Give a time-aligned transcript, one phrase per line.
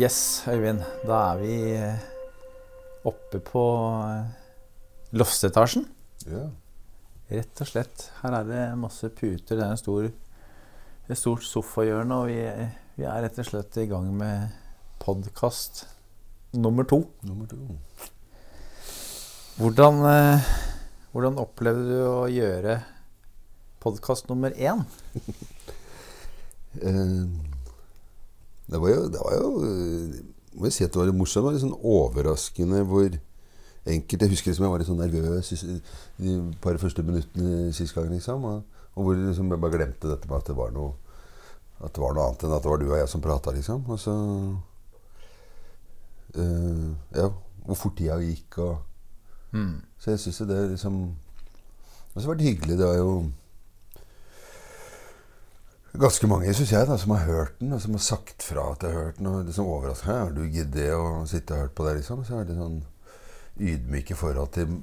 [0.00, 0.80] Yes, Øyvind.
[1.04, 2.04] Da er vi eh,
[3.04, 3.62] oppe på
[4.00, 4.30] eh,
[5.12, 5.82] loftetasjen.
[6.24, 6.46] Ja.
[7.28, 8.06] Rett og slett.
[8.22, 9.58] Her er det masse puter.
[9.58, 12.38] Det er en stor, et stort sofahjørne, og vi,
[12.96, 14.56] vi er rett og slett i gang med
[15.04, 15.82] podkast
[16.56, 17.02] nummer to.
[17.28, 17.60] Nummer to.
[19.60, 20.50] Hvordan, eh,
[21.12, 22.80] hvordan opplevde du å gjøre
[23.84, 24.86] podkast nummer én?
[26.70, 27.49] Eh,
[28.70, 29.50] det var jo, det var jo
[30.54, 31.42] Må jeg si at det var morsomt.
[31.42, 33.18] Det var litt sånn overraskende hvor
[33.90, 35.52] enkelt Jeg husker liksom jeg var litt sånn nervøs
[36.20, 38.10] de par første minuttene sist gang.
[38.12, 40.92] Liksom, og, og hvor liksom jeg bare glemte dette med at det var noe
[41.80, 43.86] At det var noe annet enn at det var du og jeg som prata, liksom.
[43.88, 44.14] Og så
[46.36, 47.30] øh, Ja,
[47.66, 48.78] hvor fort tida gikk og
[49.52, 49.80] Mm.
[49.98, 51.16] Så jeg syns det liksom
[52.14, 52.78] Og så var det hyggelig.
[52.78, 53.30] Det var jo
[55.98, 58.82] ganske mange, syns jeg, da, som har hørt den, og som har sagt fra at
[58.82, 59.26] de har hørt den.
[59.26, 62.24] Og liksom overrasket Hæ, har du giddet å sitte og hørt på det, liksom?
[62.26, 62.80] Så er det sånn
[63.60, 64.76] ydmyk i forhold til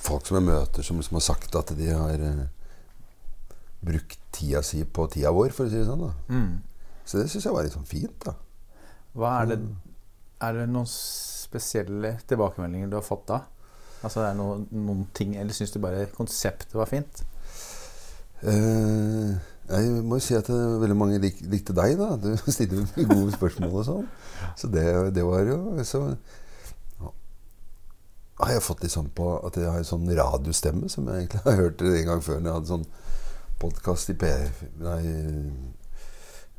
[0.00, 2.42] folk som jeg møter, som liksom har sagt at de har eh,
[3.84, 6.06] brukt tida si på tida vår, for å si det sånn.
[6.06, 6.12] da.
[6.28, 6.58] Mm.
[7.04, 8.36] Så det syns jeg var litt sånn fint, da.
[9.18, 9.62] Hva er det
[10.40, 13.40] Er det noen spesielle tilbakemeldinger du har fått da?
[14.00, 17.20] Altså er det noen, noen ting Eller syns du bare konseptet var fint?
[18.40, 19.34] Eh,
[20.10, 22.12] må jo si at eh, veldig mange lik, likte deg, da.
[22.20, 24.06] Du stiller gode spørsmål og sånn.
[24.58, 24.84] Så det,
[25.16, 27.10] det var jo så ja.
[28.42, 31.44] Har jeg fått litt sånn på at jeg har en sånn radiostemme som jeg egentlig
[31.46, 32.88] har hørt en gang før når jeg hadde sånn
[33.60, 34.32] podkast i P...
[34.80, 35.02] Nei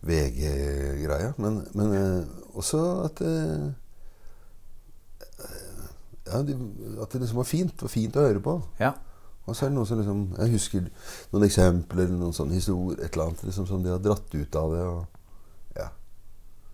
[0.02, 1.34] VG-greia.
[1.38, 2.26] Men, men eh,
[2.58, 3.70] også at eh,
[6.26, 6.40] ja,
[7.02, 7.82] At det liksom var fint.
[7.82, 8.56] var fint å høre på.
[8.80, 8.94] Ja.
[9.50, 10.88] Og så er det noen som liksom Jeg husker
[11.32, 14.76] noen eksempler, noen sånne historier, et eller annet liksom, som de har dratt ut av
[14.76, 14.84] det.
[14.88, 15.22] Og,
[15.80, 15.88] ja.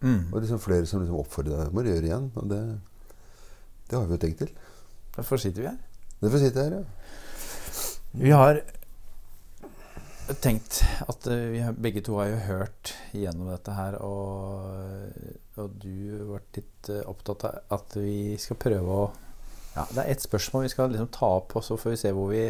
[0.02, 0.34] Mm.
[0.34, 2.32] og liksom flere som liksom oppfordrer deg må du gjøre igjen.
[2.36, 2.62] Og det,
[3.88, 4.52] det har vi jo tenkt til.
[5.16, 5.80] Derfor sitter vi her.
[6.22, 7.14] Derfor sitter jeg her, ja.
[8.18, 8.62] Vi har
[10.42, 15.14] tenkt at eh, vi begge to har jo hørt gjennom dette her, og,
[15.56, 19.06] og du har vært litt eh, opptatt av at vi skal prøve å
[19.78, 22.12] ja, Det er ett spørsmål vi skal liksom ta opp, og så får vi se
[22.18, 22.46] hvor vi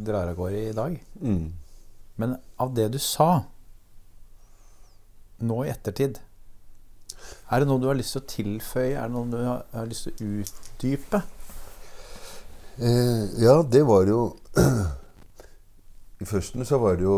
[0.00, 0.94] drar av gårde i dag.
[1.20, 1.50] Mm.
[2.20, 3.42] Men av det du sa
[5.40, 6.18] nå i ettertid
[7.48, 8.96] Er det noe du har lyst til å tilføye?
[8.96, 11.20] Er det noe du har, har lyst til å utdype?
[12.80, 14.22] Eh, ja, det var jo
[16.20, 17.16] I førsten så var det jo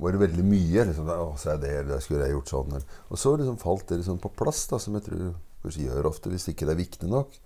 [0.00, 0.86] var det veldig mye.
[0.90, 2.88] Liksom, å, så er det, det skulle jeg gjort sånn.
[3.08, 5.28] Og så liksom falt det liksom på plass, da, som jeg tror
[5.62, 7.36] kanskje gjør ofte, hvis ikke det er viktig nok.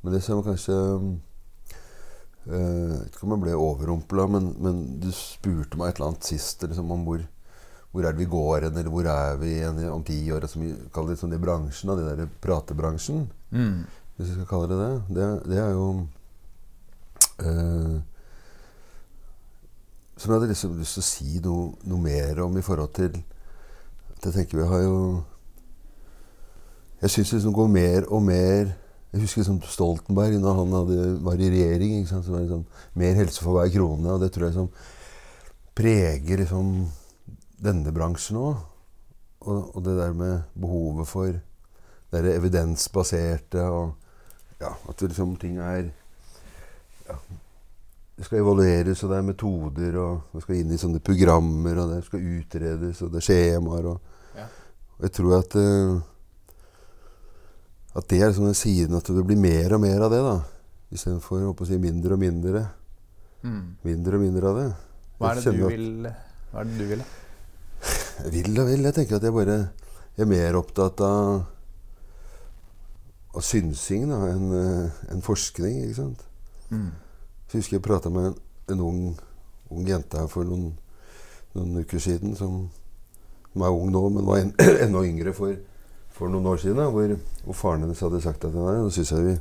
[0.00, 0.76] Men det som kanskje
[2.46, 6.12] eh, Jeg vet ikke om jeg ble overrumpla, men, men, du spurte meg et eller
[6.12, 7.24] annet sist liksom, om hvor,
[7.92, 10.46] hvor er det vi går hen, eller hvor er vi igjen om ti år?
[10.50, 13.26] Som vi kaller det sånn i bransjen, da, den der pratebransjen.
[13.50, 13.82] Mm.
[14.18, 14.94] Hvis vi skal kalle det det.
[15.16, 15.88] Det, det er jo
[17.38, 17.98] eh,
[20.16, 23.14] Som jeg hadde liksom lyst til å si noe, noe mer om i forhold til
[24.16, 24.98] at Jeg tenker vi har jo
[27.02, 28.74] Jeg syns det liksom går mer og mer
[29.12, 32.02] Jeg husker liksom Stoltenberg når han hadde, var i regjering.
[32.08, 32.66] Så var det sånn,
[33.00, 34.10] mer helse for hver krone.
[34.12, 34.70] Og det tror jeg liksom
[35.78, 36.72] preger liksom
[37.64, 38.58] denne bransjen òg.
[39.48, 43.92] Og, og det der med behovet for det der evidensbaserte og
[44.58, 45.84] ja, at liksom ting er
[47.06, 47.14] ja,
[48.18, 51.92] Det skal evalueres, og det er metoder, og det skal inn i sånne programmer, og
[51.92, 53.86] det skal utredes, og det er skjemaer.
[53.92, 54.00] Og,
[54.34, 54.46] Ja.
[54.98, 56.00] og jeg tror at eh,
[57.98, 60.36] at det er sånn den siden at det blir mer og mer av det, da.
[60.94, 62.64] Istedenfor å si mindre og mindre.
[63.42, 63.62] Mm.
[63.86, 64.68] Mindre og mindre av det.
[65.18, 67.02] Hva er det du vil Hva er det du vil?
[67.02, 68.30] da?
[68.34, 68.86] Vil og vil.
[68.88, 69.58] Jeg tenker at jeg bare
[70.18, 71.46] er mer opptatt av
[73.38, 74.52] av synsing da, enn
[75.12, 75.82] en forskning.
[75.84, 76.24] ikke sant?
[76.72, 76.90] Mm.
[77.48, 78.36] Jeg husker jeg prata med en,
[78.74, 79.02] en ung,
[79.70, 80.72] ung jente her for noen,
[81.56, 82.66] noen uker siden, som,
[83.52, 85.54] som er ung nå, men var en, enda yngre for,
[86.18, 86.80] for noen år siden.
[86.82, 87.14] Da, hvor,
[87.46, 89.38] hvor faren hennes hadde sagt at nei, nå syns jeg,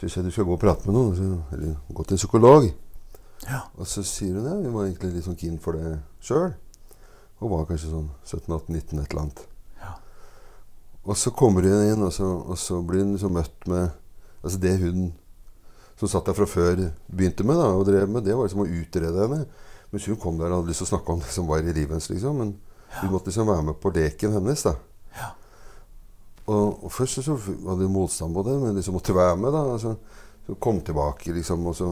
[0.00, 1.42] jeg du skal gå og prate med noen.
[1.54, 2.68] Eller gå til en psykolog.
[3.48, 3.62] Ja.
[3.78, 6.52] Og så sier hun ja, hun var egentlig litt sånn keen for det sjøl.
[7.38, 9.44] Og var kanskje sånn 17-18-19 et eller annet.
[9.78, 9.94] Ja.
[11.06, 13.90] Og så kommer hun inn, og så, og så blir hun liksom møtt med
[14.38, 15.08] Altså det hun
[15.98, 16.78] som satt der fra før
[17.10, 19.40] begynte med, da, og drev med, det var liksom å utrede henne.
[19.90, 21.72] Mens hun kom der og hadde lyst til å snakke om det som var i
[21.72, 22.06] livet hennes.
[22.12, 22.52] liksom, Men
[23.00, 24.62] hun måtte liksom være med på leken hennes.
[24.62, 24.76] da.
[25.18, 25.32] Ja.
[26.48, 29.52] Og, og først så hadde hun motstand på det, men liksom måtte være med.
[29.52, 29.94] da, altså,
[30.46, 31.90] så Kom tilbake, liksom, og så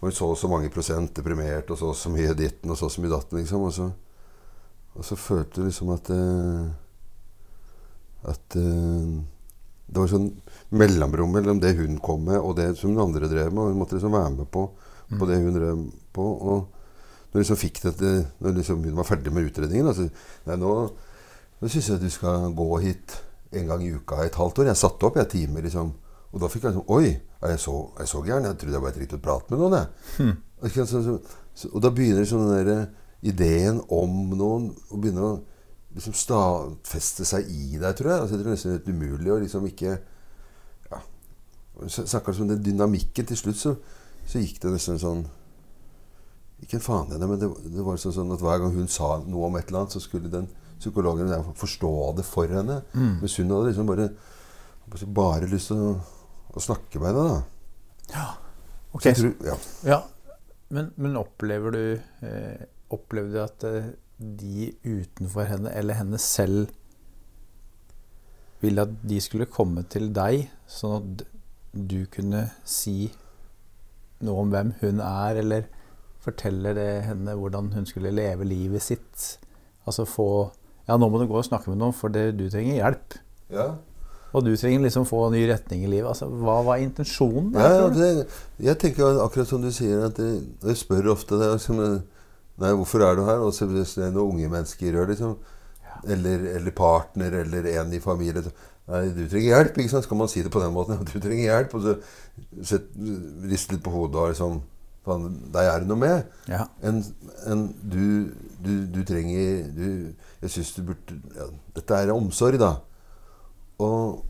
[0.00, 2.88] var så og så mange prosent deprimert, og så og så mye ditten og så
[2.88, 3.38] og så mye datten.
[3.38, 3.90] liksom, og så,
[4.94, 6.66] og så følte jeg liksom at uh,
[8.24, 9.20] At eh,
[9.86, 10.30] Det var sånn
[10.72, 13.60] mellomrom mellom det hun kom med, og det som den andre drev med.
[13.62, 14.62] Og hun måtte liksom være med på,
[15.18, 15.82] på det hun drev
[16.16, 16.24] på.
[16.24, 16.64] Og
[17.34, 20.08] når liksom fikk dette, når liksom hun var ferdig med utredningen altså,
[20.46, 20.72] Nei, nå,
[21.60, 23.18] nå syns jeg du skal gå hit
[23.58, 24.70] en gang i uka et halvt år.
[24.72, 25.92] Jeg satte opp jeg timer, liksom.
[26.34, 27.14] Og da fikk jeg liksom Oi,
[27.44, 28.48] er jeg så, er jeg så gæren?
[28.48, 29.88] Jeg trodde jeg bare trengte å prate med noen, jeg.
[30.18, 30.36] Hmm.
[30.74, 31.18] Så, så,
[31.54, 32.86] så, og da begynner sånn den der
[33.24, 35.34] ideen om noen å begynne å
[35.94, 38.24] liksom stadfeste seg i deg, tror jeg.
[38.24, 39.94] Altså, det er nesten helt umulig å liksom ikke
[40.90, 41.00] ja,
[41.86, 43.30] Snakker om den dynamikken.
[43.30, 43.76] Til slutt så,
[44.26, 45.24] så gikk det nesten sånn
[46.64, 49.18] Ikke en faen det, men det, det var sånn, sånn at hver gang hun sa
[49.22, 50.50] noe om et eller annet, så skulle den
[50.84, 52.82] psykologen der forstå det for henne.
[52.94, 54.08] Mens hun hadde liksom bare,
[55.16, 55.92] bare lyst til å,
[56.54, 57.28] å snakke med henne.
[57.34, 57.42] da.
[58.14, 58.26] Ja.
[58.94, 59.56] Ok, tror, ja.
[59.88, 60.00] Ja,
[60.70, 61.82] men, men opplever du
[62.22, 63.88] eh, Opplever du at eh,
[64.20, 66.68] de utenfor henne, eller henne selv,
[68.62, 71.24] ville at de skulle komme til deg, sånn at
[71.74, 73.10] du kunne si
[74.24, 75.66] noe om hvem hun er, eller
[76.22, 79.26] fortelle det henne hvordan hun skulle leve livet sitt?
[79.84, 80.28] Altså få
[80.88, 83.18] Ja, nå må du gå og snakke med noen, for det, du trenger hjelp.
[83.54, 83.74] ja.
[84.34, 86.08] Og du trenger liksom få en ny retning i livet.
[86.10, 87.52] Altså, hva var intensjonen?
[87.54, 88.26] der, Ja, det,
[88.66, 91.52] jeg tenker akkurat som du sier, at det, jeg spør ofte det.
[91.52, 91.78] Liksom,
[92.58, 93.44] nei, hvorfor er du her?
[93.46, 95.36] Og så hvis det er noen unge mennesker gjør liksom,
[96.02, 98.50] eller, eller partner, eller en i familien.
[98.90, 99.78] Nei, du trenger hjelp.
[99.78, 100.08] ikke sant?
[100.08, 100.98] Skal man si det på den måten?
[101.06, 101.78] Du trenger hjelp.
[101.78, 101.94] Og så
[102.74, 102.90] set,
[103.46, 104.58] riste litt på hodet og liksom
[105.04, 106.30] Faen, deg er det noe med.
[106.48, 106.64] Ja.
[106.86, 107.02] En,
[107.50, 108.32] en, du,
[108.64, 109.88] du, du trenger du,
[110.40, 112.78] Jeg syns du burde ja, Dette er omsorg, da.
[113.84, 114.22] Og,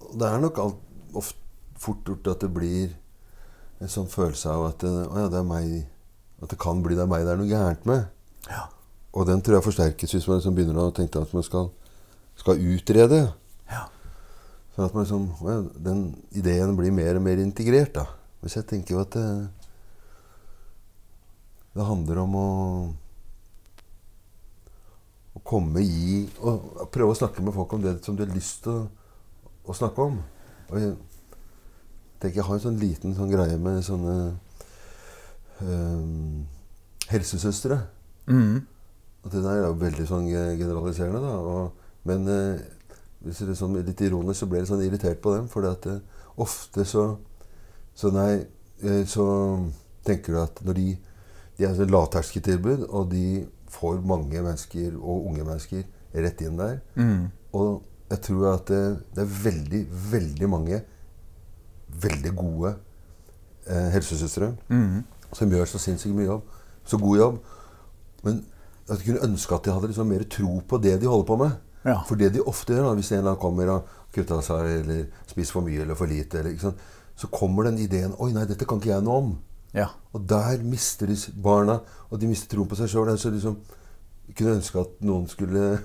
[0.00, 0.80] og det er nok alt,
[1.12, 1.40] ofte,
[1.84, 2.94] fort gjort at det blir
[3.82, 5.72] en sånn følelse av at det, å ja, det er meg
[6.40, 8.06] At det kan bli det er meg det er noe gærent med.
[8.48, 8.66] Ja.
[9.14, 11.68] Og den tror jeg forsterkes hvis man liksom begynner å tenke at man skal,
[12.40, 13.20] skal utrede.
[13.70, 13.84] Ja.
[14.74, 16.04] Sånn at man liksom, den
[16.34, 17.94] ideen blir mer og mer integrert.
[17.94, 18.08] da.
[18.44, 19.28] Hvis jeg tenker jo at det,
[21.74, 22.50] det handler om å
[25.34, 28.62] å komme i og Prøve å snakke med folk om det som du har lyst
[28.66, 28.84] til å,
[29.66, 30.20] å snakke om.
[30.70, 30.92] Og jeg
[32.22, 34.14] tenker jeg har en sånn liten sånn greie med sånne
[35.60, 36.44] um,
[37.10, 37.80] helsesøstre.
[38.30, 38.62] Mm.
[39.24, 41.34] Og det der er jo veldig sånn generaliserende, da.
[41.40, 42.64] Og, men eh,
[43.24, 45.48] hvis det er sånn litt ironisk, så ble jeg sånn irritert på dem.
[45.52, 45.98] For at det
[46.44, 47.06] ofte så
[47.94, 48.44] Så nei,
[48.82, 49.24] eh, så
[50.04, 50.86] tenker du at når de
[51.58, 56.80] De er et lavterskeltilbud, og de får mange mennesker, og unge mennesker, rett inn der.
[56.98, 57.28] Mm.
[57.54, 58.80] Og jeg tror at det,
[59.14, 60.80] det er veldig, veldig mange
[62.02, 62.74] veldig gode
[63.68, 65.04] eh, helsesøstre Mm.
[65.32, 66.42] som gjør så sinnssykt mye jobb.
[66.84, 67.38] Så god jobb.
[68.24, 68.44] Men
[68.88, 71.36] at jeg kunne ønske at de hadde liksom mer tro på det de holder på
[71.36, 71.50] med.
[71.84, 72.00] Ja.
[72.08, 75.06] For det de ofte gjør, da, hvis en eller annen kommer og kutta seg eller
[75.26, 76.74] spiser for mye eller for lite, eller?
[77.16, 79.32] Så kommer den ideen Oi, nei, dette kan ikke jeg noe om.
[79.74, 79.88] Ja.
[80.14, 81.80] Og der mister de barna,
[82.10, 83.10] og de mister troen på seg sjøl.
[83.18, 83.56] Så liksom,
[84.28, 85.78] jeg kunne ønske at noen skulle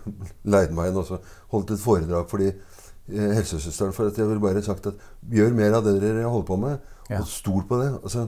[0.45, 1.11] leid meg inn og
[1.53, 5.77] holdt et foredrag fordi eh, helsesøsteren For at jeg ville bare sagt at gjør mer
[5.79, 7.19] av det dere holder på med, Ja.
[7.23, 7.91] og stol på det.
[8.03, 8.27] Altså,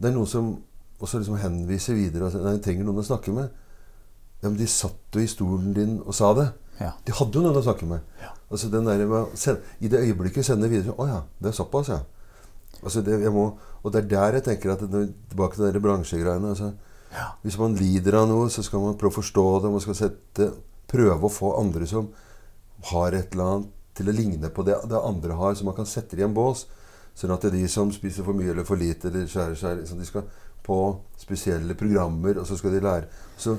[0.00, 0.52] det er noen som
[1.02, 3.50] også liksom henviser videre og sier nei, jeg trenger noen å snakke med.
[4.42, 6.48] Ja, men de satt jo i stolen din og sa det.
[6.80, 6.92] Ja.
[7.04, 8.00] De hadde jo noen å snakke med.
[8.22, 8.32] Ja.
[8.52, 9.02] Altså den der
[9.38, 12.00] sende, I det øyeblikket sende videre Å ja, det er såpass, ja.
[12.82, 13.44] Altså det, jeg må,
[13.82, 16.54] og det er der jeg tenker at når, Tilbake til de bransjegreiene.
[16.54, 16.72] Altså,
[17.12, 17.26] Ja.
[17.44, 19.70] Hvis man lider av noe, så skal man prøve å forstå det.
[19.74, 20.46] Man skal sette,
[20.88, 22.06] prøve å få andre som
[22.88, 25.84] har et eller annet, til å ligne på det, det andre har, så man kan
[25.84, 26.64] sette det i en bås.
[27.12, 29.82] Sånn at det er de som spiser for mye eller for lite, eller skjærer seg
[29.82, 30.24] liksom, De skal
[30.64, 30.78] på
[31.20, 33.56] spesielle programmer, og så skal de lære Så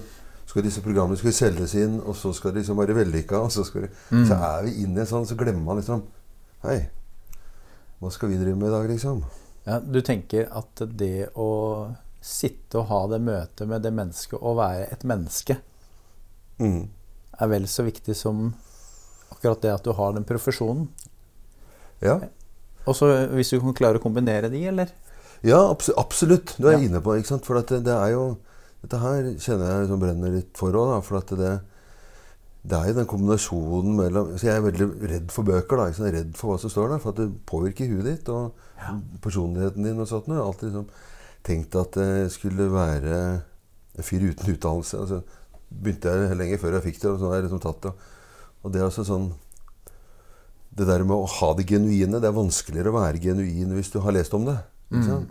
[0.54, 3.40] skal disse programmene skal selges inn, og så skal de liksom være vellykka.
[3.42, 4.26] Og så, skal de, Mm.
[4.30, 6.04] så er vi inne i en sånn, så glemmer man liksom
[6.64, 6.90] Hei,
[8.00, 9.24] hva skal vi drive med i dag, liksom?
[9.66, 11.48] Ja, du tenker at det å
[12.24, 15.58] sitte og ha det møtet med det mennesket, og være et menneske,
[16.60, 16.88] Mm.
[17.42, 18.54] er vel så viktig som
[19.34, 20.88] akkurat det at du har den profesjonen.
[22.02, 22.20] Ja.
[22.88, 24.88] Og så hvis du kan klare å kombinere de, eller?
[25.44, 26.56] Ja, absolutt.
[26.60, 26.80] Du er Ja.
[26.88, 27.44] inne på ikke sant?
[27.46, 28.38] For at det, det er jo
[28.84, 30.98] Dette her kjenner jeg liksom brenner litt for òg.
[31.08, 31.54] For at det,
[32.68, 35.80] det er jo den kombinasjonen mellom Så jeg er veldig redd for bøker.
[35.80, 36.14] da, ikke sant?
[36.18, 37.00] Redd for hva som står der.
[37.04, 38.52] For at det påvirker huet ditt og
[38.84, 38.98] Ja.
[39.24, 40.28] personligheten din og sånt.
[40.28, 40.88] Jeg har alltid liksom
[41.44, 43.16] tenkt at det skulle være
[43.96, 45.00] en fyr uten utdannelse.
[45.00, 45.22] Altså,
[45.72, 47.94] begynte jeg lenge før jeg fikk det, og så har jeg liksom tatt det.
[48.64, 49.32] Og det er altså sånn
[50.76, 54.00] Det der med å ha det genuine Det er vanskeligere å være genuin hvis du
[54.02, 54.58] har lest om det.
[54.92, 55.28] Ikke Mm.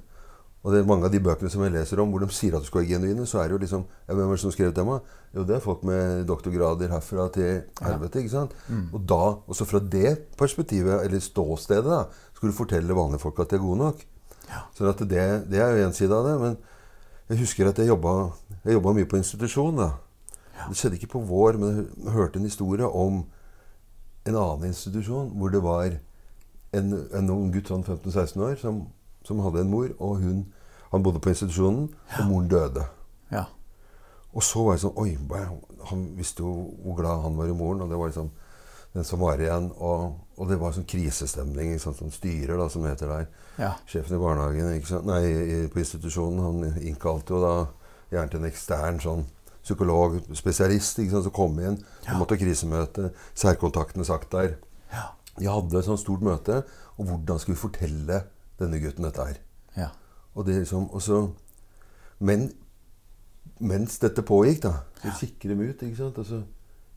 [0.63, 2.63] Og det er mange av de bøkene som jeg leser om, hvor de sier at
[2.63, 4.75] du skal være genuine, så er det jo liksom ja, Hvem er det som skrev
[4.77, 4.93] dem?
[5.35, 8.23] Jo, det er folk med doktorgrader herfra til helvete.
[8.23, 8.55] ikke sant?
[8.93, 13.51] Og da, også fra det perspektivet, eller ståstedet, da, skulle du fortelle vanlige folk at
[13.51, 14.07] de er gode nok.
[14.77, 16.39] Så at det, det er jo én side av det.
[16.41, 16.57] Men
[17.29, 18.31] jeg husker at jeg jobba,
[18.93, 19.77] mye på institusjon.
[19.77, 19.91] da.
[20.69, 23.25] Det skjedde ikke på vår, men jeg hørte en historie om
[24.27, 25.97] en annen institusjon hvor det var
[26.73, 28.85] en, en ung gutt sånn 15-16 år som,
[29.25, 30.45] som hadde en mor, og hun,
[30.93, 31.89] han bodde på institusjonen,
[32.19, 32.85] og moren døde.
[33.33, 33.45] Ja.
[34.33, 35.11] Og så var jeg sånn Oi,
[35.91, 36.53] han visste jo
[36.85, 38.31] hvor glad han var i moren, og det var liksom
[38.93, 39.71] den som var igjen.
[39.81, 43.29] Og, og det var sånn krisestemning sånn som styrer, da, som heter der.
[43.61, 43.71] Ja.
[43.89, 45.07] Sjefen i barnehagen?
[45.09, 47.55] Nei, på institusjonen, han innkalte jo da
[48.13, 49.25] gjerne til en ekstern sånn
[49.63, 51.77] psykolog, spesialist, ikke sant, som kom inn
[52.07, 52.17] Ja.
[52.19, 53.13] måtte ha krisemøte.
[53.39, 54.57] Særkontaktene sagt der.
[54.93, 55.13] Ja.
[55.39, 56.63] De hadde et sånt stort møte,
[56.99, 58.23] og hvordan skulle vi fortelle
[58.61, 59.39] denne gutten dette her?
[59.77, 59.89] Ja.
[60.35, 61.29] Og det liksom, og så,
[62.21, 62.53] men
[63.61, 65.83] mens dette pågikk, da, så kikker de ut.
[65.83, 66.19] ikke sant?
[66.19, 66.43] Og så,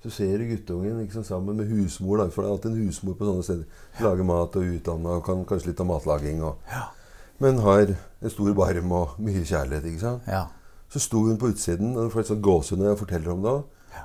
[0.04, 2.18] så ser du guttungen sant, sammen med husmor.
[2.18, 3.66] da, For det er alltid en husmor på sånne steder.
[4.02, 6.44] Lager mat og utdanna og kan kanskje litt av matlaging.
[6.44, 6.84] Og, Ja.
[7.40, 7.90] Men har
[8.22, 9.84] en stor barm og mye kjærlighet.
[9.86, 10.22] ikke sant?
[10.28, 10.46] Ja.
[10.90, 13.56] Så sto hun på utsiden og får et sånt gåsehud når jeg forteller om det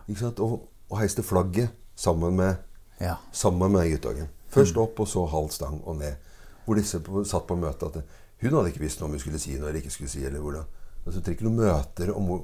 [0.08, 0.40] ikke sant?
[0.40, 2.56] Og, og heiste flagget sammen med,
[3.00, 3.14] Ja.
[3.32, 4.26] sammen med guttungen.
[4.50, 6.14] Først opp, og så halv stang og ned.
[6.64, 8.02] Hvor disse på, satt på møte at
[8.40, 10.22] hun hadde ikke visst noe om hun skulle si noe eller ikke skulle si.
[10.24, 10.68] eller hvordan.
[11.04, 12.40] Altså, det er ikke noen møter om hvor,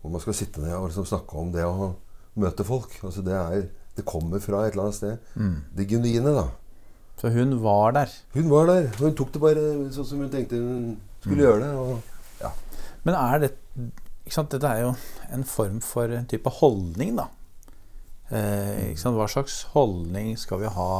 [0.00, 1.90] hvor man skal sitte ned og liksom snakke om det å
[2.38, 2.94] møte folk.
[3.02, 5.28] Altså, det, er, det kommer fra et eller annet sted.
[5.76, 6.48] Det genuine, da.
[7.18, 8.12] Så hun var der.
[8.34, 8.88] Hun var der.
[9.00, 9.64] Hun tok det bare
[9.94, 10.92] sånn som hun tenkte hun
[11.24, 11.72] skulle gjøre det.
[11.74, 12.52] og ja.
[13.04, 13.54] Men er det?
[14.28, 14.92] Dette er jo
[15.32, 17.26] en form for en type holdning, da.
[18.30, 18.92] Eh?
[19.00, 20.90] Hva slags holdning skal vi ha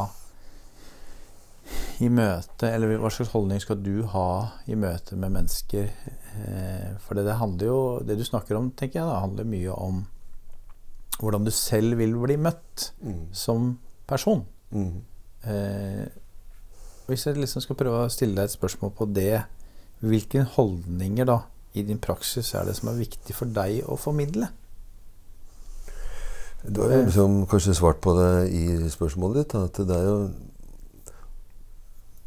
[2.01, 4.29] i møte Eller hva slags holdning skal du ha
[4.71, 5.91] i møte med mennesker?
[6.39, 9.75] Eh, for det, det handler jo Det du snakker om, tenker jeg, da, handler mye
[9.75, 10.07] om
[11.19, 13.27] hvordan du selv vil bli møtt Mm.
[13.35, 14.45] som person.
[14.71, 15.01] Mm.
[15.45, 16.07] Eh,
[17.09, 19.41] hvis jeg liksom skal prøve å stille deg et spørsmål på det,
[19.99, 21.41] hvilke holdninger da
[21.75, 24.47] i din praksis er det som er viktig for deg å formidle?
[26.69, 29.55] Du har jo liksom kanskje svart på det i spørsmålet ditt.
[29.59, 30.17] At det er jo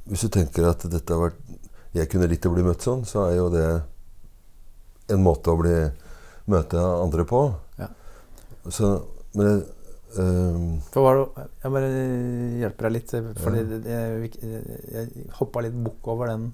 [0.10, 1.40] Hvis du tenker at dette har vært
[1.94, 3.68] Jeg kunne likt å bli møtt sånn, så er jo det
[5.12, 5.76] en måte å bli
[6.52, 7.42] møte andre på.
[7.80, 7.90] Ja.
[8.70, 8.94] Så
[9.38, 9.62] Men
[10.92, 11.92] For hva er det, Jeg bare
[12.62, 13.14] hjelper deg litt.
[13.44, 14.00] Fordi ja.
[14.12, 14.32] jeg,
[14.92, 16.50] jeg hoppa litt bukk over den,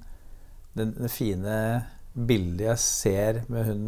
[0.78, 1.58] den, den, fine
[2.18, 3.82] bildet jeg ser med hun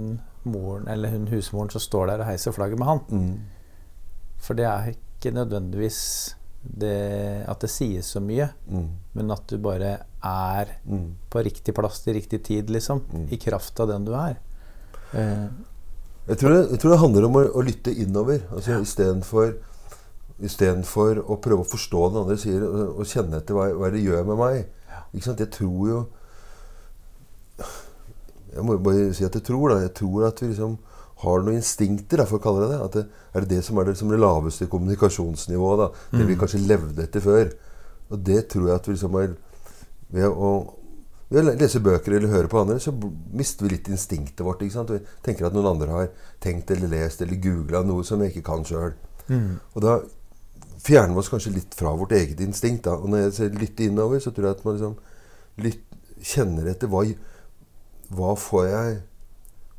[0.50, 3.00] moren, eller hun husmoren som står der og heiser flagget med han.
[3.10, 6.01] mm, For det er ikke nødvendigvis
[6.62, 11.08] det, at det sies så mye, mm, men at du bare er mm.
[11.32, 13.01] på riktig plass til riktig tid, liksom.
[13.10, 13.25] Mm.
[13.34, 14.38] I kraft av den du er.
[15.18, 15.48] Eh,
[16.30, 18.44] Jeg tror, det, jeg tror det handler om å, å lytte innover.
[18.54, 18.84] Altså Ja.
[18.86, 19.56] Istedenfor
[20.39, 24.04] Istedenfor å prøve å forstå den andre sier, og, og kjenne etter hva, hva det
[24.06, 24.70] gjør med meg.
[25.12, 25.42] Ikke sant?
[25.44, 25.98] Jeg tror jo
[28.54, 29.74] Jeg må bare si at jeg tror.
[29.74, 30.78] da Jeg tror at vi liksom
[31.20, 32.86] har noen instinkter, da, for å kalle det det.
[32.86, 35.82] At det er det som er det, liksom det laveste kommunikasjonsnivået.
[35.82, 37.51] da Det vi kanskje levde etter før.
[38.10, 39.38] Og det tror jeg at vi liksom er
[40.10, 40.51] Ved å
[41.30, 42.89] ved å lese bøker eller høre på andre, så
[43.38, 44.63] mister vi litt instinktet vårt.
[44.66, 44.89] ikke sant?
[44.89, 46.08] Vi tenker at noen andre har
[46.42, 48.96] tenkt eller lest eller googla noe som vi ikke kan sjøl.
[49.75, 50.00] Og da
[50.82, 52.88] fjerner vi oss kanskje litt fra vårt eget instinkt.
[52.88, 52.96] da.
[52.98, 54.96] Og når jeg ser litt innover, så tror jeg at man liksom
[55.62, 55.86] litt
[56.32, 57.06] kjenner etter hva,
[58.10, 58.98] hva får jeg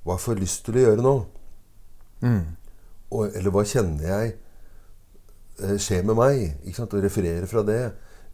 [0.01, 1.11] Hva får jeg lyst til å gjøre nå?
[2.23, 2.45] mm.
[3.11, 4.31] Og, eller hva kjenner jeg
[5.61, 6.55] eh, skjer med meg?
[6.63, 6.95] Ikke sant?
[6.95, 7.83] Og referere fra det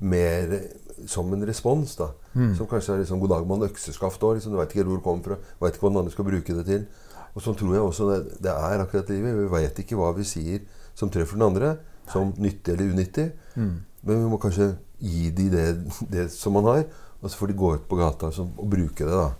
[0.01, 0.61] mer
[1.07, 1.97] som en respons.
[1.97, 2.11] da.
[2.57, 4.35] Som kanskje er liksom 'god dag, mann', økseskaft òg.
[4.35, 4.53] Liksom.
[4.53, 5.37] Du veit ikke hvor det kommer fra.
[5.61, 6.87] Veit ikke hva den andre skal bruke det til.
[7.35, 9.37] Og sånn tror jeg også det, det er akkurat livet.
[9.37, 10.61] Vi veit ikke hva vi sier
[10.95, 11.77] som treffer den andre,
[12.13, 13.33] som nyttig eller unyttig.
[13.57, 15.67] Men vi må kanskje gi de det,
[16.11, 16.85] det som man har,
[17.23, 19.13] og så får de gå ut på gata så, og bruke det.
[19.13, 19.31] da.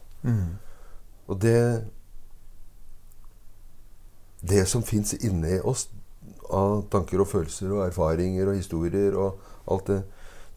[1.29, 1.85] Og det
[4.43, 5.89] Det som fins inni oss
[6.51, 10.03] av tanker og følelser og erfaringer og historier og alt det,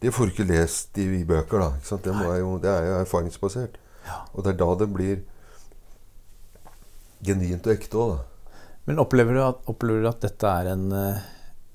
[0.00, 1.60] det får du ikke lest i, i bøker.
[1.60, 1.98] da?
[2.04, 3.76] Det, jo, det er jo erfaringsbasert.
[4.32, 5.22] Og det er da det blir
[7.24, 8.54] genuint og ekte òg, da.
[8.88, 11.24] Men opplever du, at, opplever du at dette er en, eh,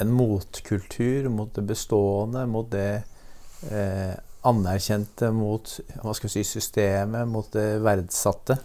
[0.02, 3.04] en motkultur mot det bestående, mot det
[3.70, 4.16] eh,
[4.46, 8.58] anerkjente, mot hva skal vi si, systemet, mot det verdsatte?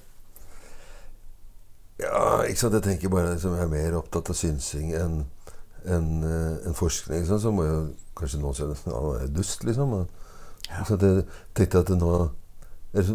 [2.01, 2.79] Ja, ikke sant?
[2.79, 5.21] Jeg tenker bare liksom, jeg er mer opptatt av synsing enn
[5.87, 6.25] enn,
[6.67, 7.27] en forskning.
[7.27, 7.79] Så må jo
[8.19, 9.95] kanskje noen si at han er dust, liksom.
[10.71, 10.85] Ja.
[10.87, 10.99] Så?
[11.01, 11.25] Jeg
[11.57, 12.13] tenkte at det nå
[12.95, 13.07] er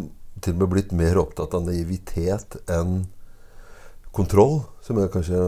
[0.44, 3.06] til og med blitt mer opptatt av naivitet enn
[4.16, 4.62] kontroll.
[4.84, 5.40] Som er kanskje,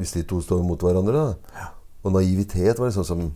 [0.00, 1.12] Hvis de to står mot hverandre.
[1.12, 1.58] da.
[1.60, 1.70] Ja.
[2.04, 3.32] Og naivitet var liksom som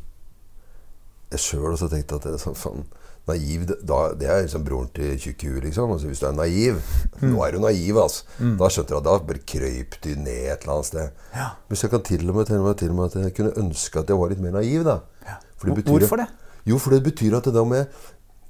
[1.31, 2.87] Jeg sjøl også tenkte at det er sånn, faen,
[3.29, 5.93] naiv da, Det er liksom broren til tjukk hue, liksom.
[5.95, 6.81] Altså, hvis du er naiv
[7.23, 8.25] Nå er du naiv, altså.
[8.59, 11.09] Da skjønte du at da bare krøyp du ned et eller annet sted.
[11.35, 11.49] Ja.
[11.69, 13.35] Men så jeg kan til og med, til og med, til og med at jeg
[13.37, 14.85] kunne ønske at jeg var litt mer naiv.
[14.85, 14.99] da.
[15.27, 15.37] Ja.
[15.59, 16.27] For det betyr- Hvorfor det?
[16.67, 17.85] Jo, for det betyr at det da med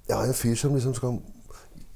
[0.08, 1.18] Jeg er en fyr som liksom skal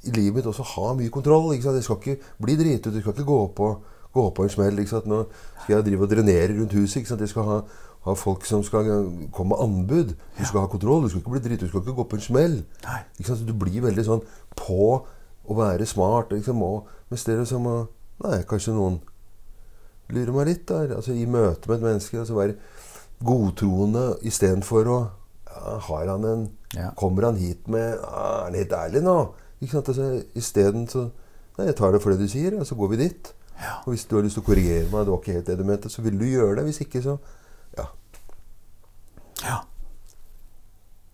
[0.05, 1.53] i livet mitt også ha mye kontroll.
[1.55, 1.77] ikke sant?
[1.81, 2.93] Jeg skal ikke bli dritet.
[2.95, 3.69] Jeg skal ikke gå på,
[4.15, 4.79] gå på en smell.
[4.79, 5.07] ikke sant?
[5.07, 5.25] Nå
[5.63, 6.97] skal jeg drive og drenere rundt huset.
[6.97, 7.21] ikke sant?
[7.21, 7.61] Jeg skal ha,
[8.03, 8.89] ha folk som skal
[9.33, 10.15] komme med anbud.
[10.39, 11.05] Du skal ha kontroll.
[11.05, 12.65] Du skal ikke bli dritt, Du skal ikke gå på en smell.
[13.47, 14.25] Du blir veldig sånn
[14.59, 15.07] på
[15.47, 16.33] å være smart.
[16.35, 17.69] Liksom, og, mens det liksom
[18.23, 19.01] Nei, kanskje noen
[20.13, 20.97] lurer meg litt der.
[20.99, 22.19] Altså I møte med et menneske.
[22.19, 22.59] altså Være
[23.23, 24.99] godtroende istedenfor å
[25.47, 26.91] ja, Har han en Ja.
[26.97, 29.17] Kommer han hit med Er han helt ærlig nå?
[29.61, 29.89] Ikke sant?
[29.93, 31.11] Altså, Isteden så
[31.59, 33.35] Nei, jeg tar det for det du sier, og så går vi dit.
[33.61, 33.75] Ja.
[33.85, 35.65] Og hvis du har lyst til å korrigere meg, det var ikke helt det du
[35.69, 36.65] mente, så vil du gjøre det.
[36.65, 37.19] Hvis ikke, så
[39.43, 39.63] Ja.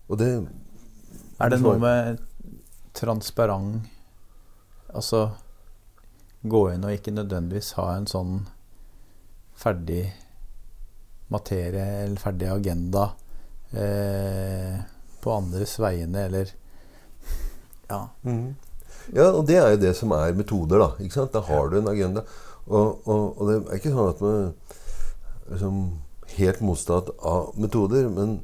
[0.09, 0.29] Og det
[1.39, 2.19] Er det noe med
[2.97, 3.85] transparent
[4.89, 5.29] Altså
[6.49, 8.37] gå inn og ikke nødvendigvis ha en sånn
[9.59, 10.05] ferdig
[11.29, 13.09] materie eller ferdig agenda
[13.75, 14.79] eh,
[15.19, 16.53] på andres vegne, eller
[17.89, 18.07] Ja.
[18.23, 18.55] Mm.
[19.13, 21.25] Ja, og det er jo det som er metoder, da.
[21.33, 22.23] Da har du en agenda.
[22.67, 24.53] Og, og, og det er ikke sånn at man
[25.49, 25.79] liksom
[26.37, 28.39] helt motstatt av metoder, men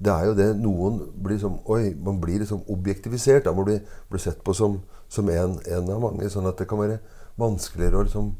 [0.00, 3.44] det er jo det noen blir som Oi, man blir liksom objektivisert.
[3.44, 4.78] Da må blir, bli sett på som,
[5.12, 6.30] som en, en av mange.
[6.32, 7.00] Sånn at det kan være
[7.40, 8.30] vanskeligere å liksom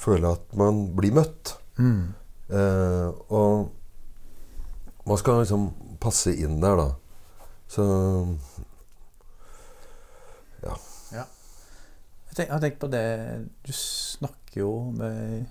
[0.00, 1.58] føle at man blir møtt.
[1.76, 2.14] Mm.
[2.48, 3.68] Eh, og
[5.08, 5.68] man skal liksom
[6.00, 6.88] passe inn der, da.
[7.68, 7.84] Så
[12.28, 13.02] Jeg, tenk, jeg har tenkt på det
[13.66, 15.48] Du snakker jo med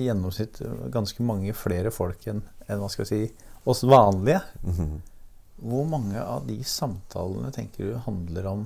[0.00, 0.60] i gjennomsnitt
[0.92, 4.42] ganske mange flere folk enn en, hva skal vi si, oss vanlige.
[4.64, 5.00] mhm.
[5.60, 8.62] Hvor mange av de samtalene tenker du handler om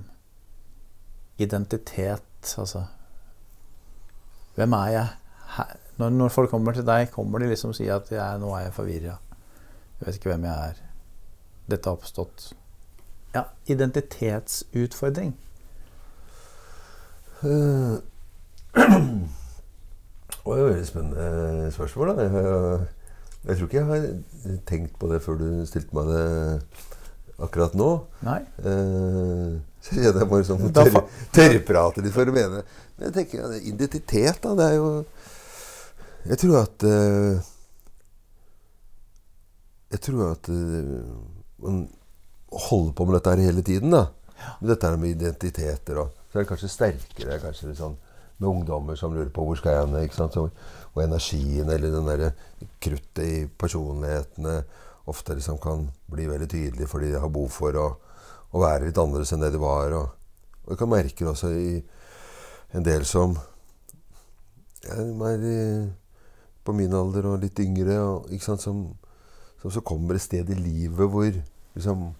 [1.42, 2.54] identitet?
[2.58, 2.84] Altså
[4.54, 5.08] Hvem er jeg?
[5.98, 8.68] Når, når folk kommer til deg, kommer de liksom og sier at jeg, 'nå er
[8.68, 9.18] jeg forvirra'.
[9.98, 10.82] Jeg vet ikke hvem jeg er.
[11.70, 12.52] Dette har oppstått.
[13.34, 15.34] Ja, identitetsutfordring.
[17.42, 17.98] Eh,
[20.44, 22.10] Det var veldig spennende spørsmål.
[22.18, 22.24] Da.
[23.44, 26.24] Jeg, tror ikke jeg har tenkt på det før du stilte meg det
[27.44, 27.88] akkurat nå.
[28.26, 28.40] Nei?
[28.60, 29.54] Eh,
[29.84, 31.04] Så kjenner jeg bare sånn tørr, fa-
[32.04, 32.60] litt for å mene.
[32.96, 34.52] Men jeg tenker ja, identitet, da.
[34.60, 34.90] Det er jo
[36.30, 37.50] Jeg tror at eh,
[39.92, 40.94] Jeg tror at eh,
[41.64, 41.82] man
[42.68, 44.06] holder på med dette her hele tiden, da.
[44.44, 44.54] Ja.
[44.74, 47.94] dette her med identiteter og Så er det kanskje sterkere kanskje litt sånn
[48.38, 49.98] med ungdommer som lurer på hvor skal jeg hen.
[50.02, 50.36] ikke sant?
[50.38, 52.32] Og energien eller den derre
[52.82, 54.62] kruttet i personlighetene
[55.10, 57.88] ofte liksom kan bli veldig tydelig fordi de har behov for å,
[58.54, 59.96] å være litt annerledes enn det de var.
[59.98, 60.08] Og,
[60.64, 61.74] og jeg kan merke det også i
[62.74, 63.36] en del som
[64.84, 65.60] er i,
[66.64, 68.84] på min alder og litt yngre, og, sant, som,
[69.62, 72.10] som så kommer et sted i livet hvor liksom,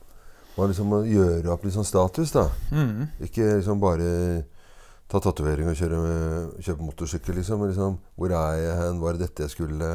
[0.56, 2.32] man liksom må gjøre opp litt sånn status.
[2.36, 2.48] da.
[2.72, 3.08] Mm.
[3.26, 4.44] Ikke liksom bare
[5.10, 5.98] ta tatovering og kjøre,
[6.64, 7.64] kjøpe motorsykkel, liksom.
[7.68, 9.02] Liksom, hvor er jeg hen?
[9.02, 9.90] Var det dette jeg skulle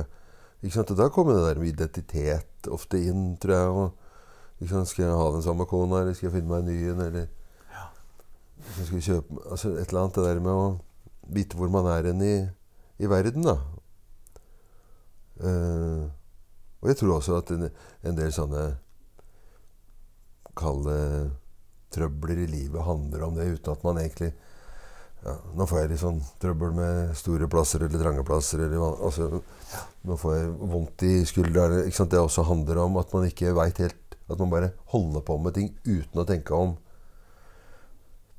[0.59, 0.91] Ikke sant?
[0.91, 3.69] Og da kommer det der med identitet ofte inn, tror jeg.
[3.69, 4.91] Og, sant?
[4.91, 7.01] Skal jeg ha den samme kona, eller skal jeg finne meg en ny en?
[7.07, 7.27] Eller
[8.67, 10.69] liksom, skal jeg kjøpe altså, Et eller annet det der med å
[11.29, 12.35] vite hvor man er hen i,
[12.99, 13.57] i verden, da.
[15.39, 16.09] Uh,
[16.81, 17.69] og jeg tror også at en,
[18.03, 18.63] en del sånne
[20.59, 20.95] kalde
[21.93, 24.33] trøbler i livet handler om det, uten at man egentlig
[25.25, 28.63] ja, Nå får jeg litt sånn trøbbel med store plasser eller trange plasser.
[28.65, 29.41] Eller, altså,
[30.08, 31.84] Nå får jeg vondt i skuldrene.
[31.89, 35.58] Det også handler om at man ikke veit helt At man bare holder på med
[35.58, 36.77] ting uten å tenke om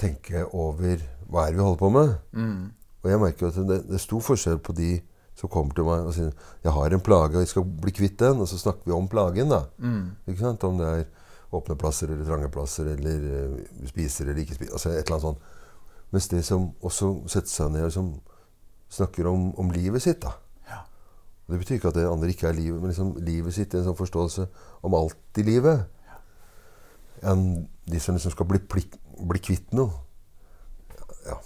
[0.01, 2.15] Tenke over hva er det vi holder på med.
[2.33, 2.63] Mm.
[3.05, 4.95] Og jeg merker at det, det er stor forskjell på de
[5.39, 6.33] som kommer til meg og sier
[6.65, 9.09] 'Jeg har en plage, og jeg skal bli kvitt den.' Og så snakker vi om
[9.09, 9.65] plagen, da.
[9.79, 10.11] Mm.
[10.27, 10.65] Ikke sant?
[10.65, 11.05] Om det er
[11.53, 14.73] åpne plasser eller trange plasser, eller eh, spiser eller ikke spiser.
[14.73, 15.39] Altså et eller annet sånt.
[16.11, 18.11] Mens det som også setter seg ned og som
[18.91, 20.35] snakker om, om livet sitt, da.
[20.67, 20.83] Ja.
[21.47, 23.87] Det betyr ikke at det andre ikke er livet, men liksom livet sitt i en
[23.87, 24.47] sånn forståelse
[24.87, 25.87] om alt i livet.
[27.23, 27.47] Enn
[27.87, 28.97] de som liksom skal bli, plik,
[29.31, 29.93] bli kvitt noe.
[31.29, 31.39] Ja.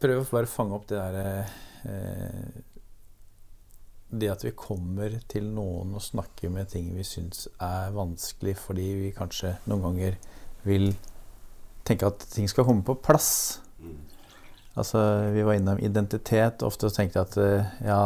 [0.00, 1.32] Prøv å bare fange opp det derre
[1.90, 2.60] eh,
[4.12, 8.86] Det at vi kommer til noen og snakker med ting vi syns er vanskelig fordi
[9.00, 10.16] vi kanskje noen ganger
[10.64, 10.92] vil
[11.86, 13.60] tenke at ting skal komme på plass.
[14.78, 14.98] Altså,
[15.34, 16.62] vi var innom identitet.
[16.64, 18.02] Ofte tenkte jeg at eh, ja,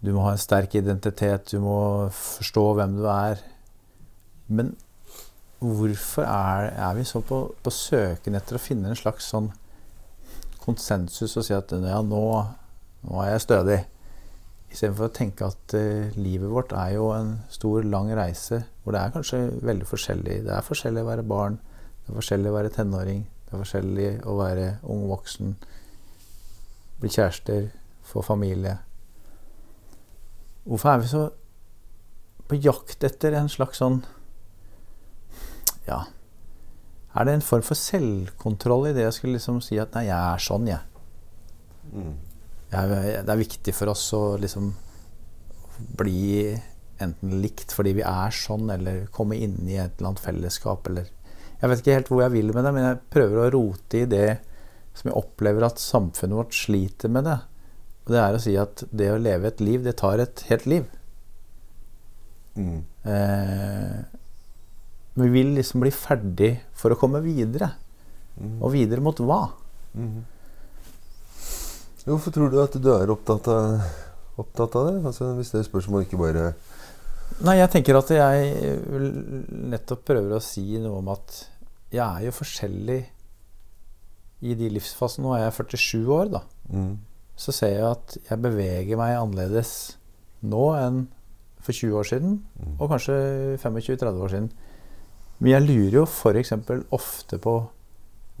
[0.00, 1.78] du må ha en sterk identitet, du må
[2.16, 3.40] forstå hvem du er.
[4.48, 4.74] Men
[5.60, 9.50] hvorfor er, er vi så på, på, søken etter å finne en slags sånn
[10.60, 12.22] konsensus og si at ja, nå,
[13.04, 13.78] nå er jeg stødig?
[14.70, 19.02] Istedenfor å tenke at uh, livet vårt er jo en stor, lang reise hvor det
[19.02, 20.36] er kanskje veldig forskjellig.
[20.46, 21.58] Det er forskjellig å være barn,
[22.10, 25.52] det er forskjellig å være tenåring, det er forskjellig å være ung voksen,
[26.98, 27.68] bli kjærester,
[28.02, 28.80] få familie.
[30.64, 31.20] Hvorfor er vi så
[32.50, 34.00] på jakt etter en slags sånn
[35.86, 36.00] Ja,
[37.14, 40.18] er det en form for selvkontroll i det jeg skulle liksom si at nei, jeg
[40.18, 40.82] er sånn, jeg.
[41.94, 42.12] Mm.
[42.74, 43.22] jeg.
[43.22, 44.72] Det er viktig for oss å liksom
[45.98, 46.58] bli
[47.00, 51.06] enten likt fordi vi er sånn, eller komme inn i et eller annet fellesskap, eller
[51.60, 54.08] Jeg vet ikke helt hvor jeg vil med det, men jeg prøver å rote i
[54.08, 54.28] det
[54.96, 57.36] som jeg opplever at samfunnet vårt sliter med det.
[58.06, 60.66] Og det er å si at det å leve et liv, det tar et helt
[60.70, 60.88] liv.
[62.56, 62.80] Mm.
[63.04, 64.00] Eh,
[65.20, 67.74] vi vil liksom bli ferdig for å komme videre.
[68.40, 68.56] Mm.
[68.58, 69.42] Og videre mot hva?
[69.92, 70.22] Mm.
[72.06, 73.82] Hvorfor tror du at du er opptatt av,
[74.40, 74.98] opptatt av det?
[75.12, 76.52] Altså, hvis det spørsmålet ikke bare
[77.46, 78.74] Nei, jeg tenker at jeg
[79.72, 81.38] nettopp prøver å si noe om at
[81.90, 82.98] jeg er jo forskjellig
[84.40, 85.24] i de livsfasene.
[85.24, 86.42] Nå er jeg 47 år, da.
[86.72, 86.92] Mm.
[87.40, 89.72] Så ser jeg at jeg beveger meg annerledes
[90.40, 91.04] nå enn
[91.60, 92.40] for 20 år siden.
[92.60, 92.74] Mm.
[92.78, 93.16] Og kanskje
[93.60, 94.50] 25-30 år siden.
[95.40, 96.52] Men jeg lurer jo f.eks.
[96.92, 97.54] ofte på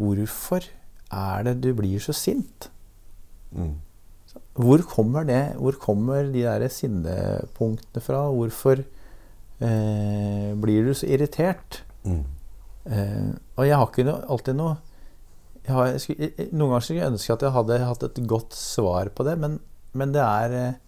[0.00, 0.66] hvorfor
[1.10, 2.70] er det du blir så sint?
[3.52, 3.78] Mm.
[4.60, 5.54] Hvor kommer det?
[5.58, 8.26] Hvor kommer de der sinnepunktene fra?
[8.34, 11.82] Hvorfor eh, blir du så irritert?
[12.04, 12.22] Mm.
[12.86, 14.76] Eh, og jeg har ikke noe, alltid noe
[15.68, 19.26] har, skulle, Noen ganger skulle jeg ønske at jeg hadde hatt et godt svar på
[19.26, 19.58] det, men,
[19.92, 20.78] men det er eh,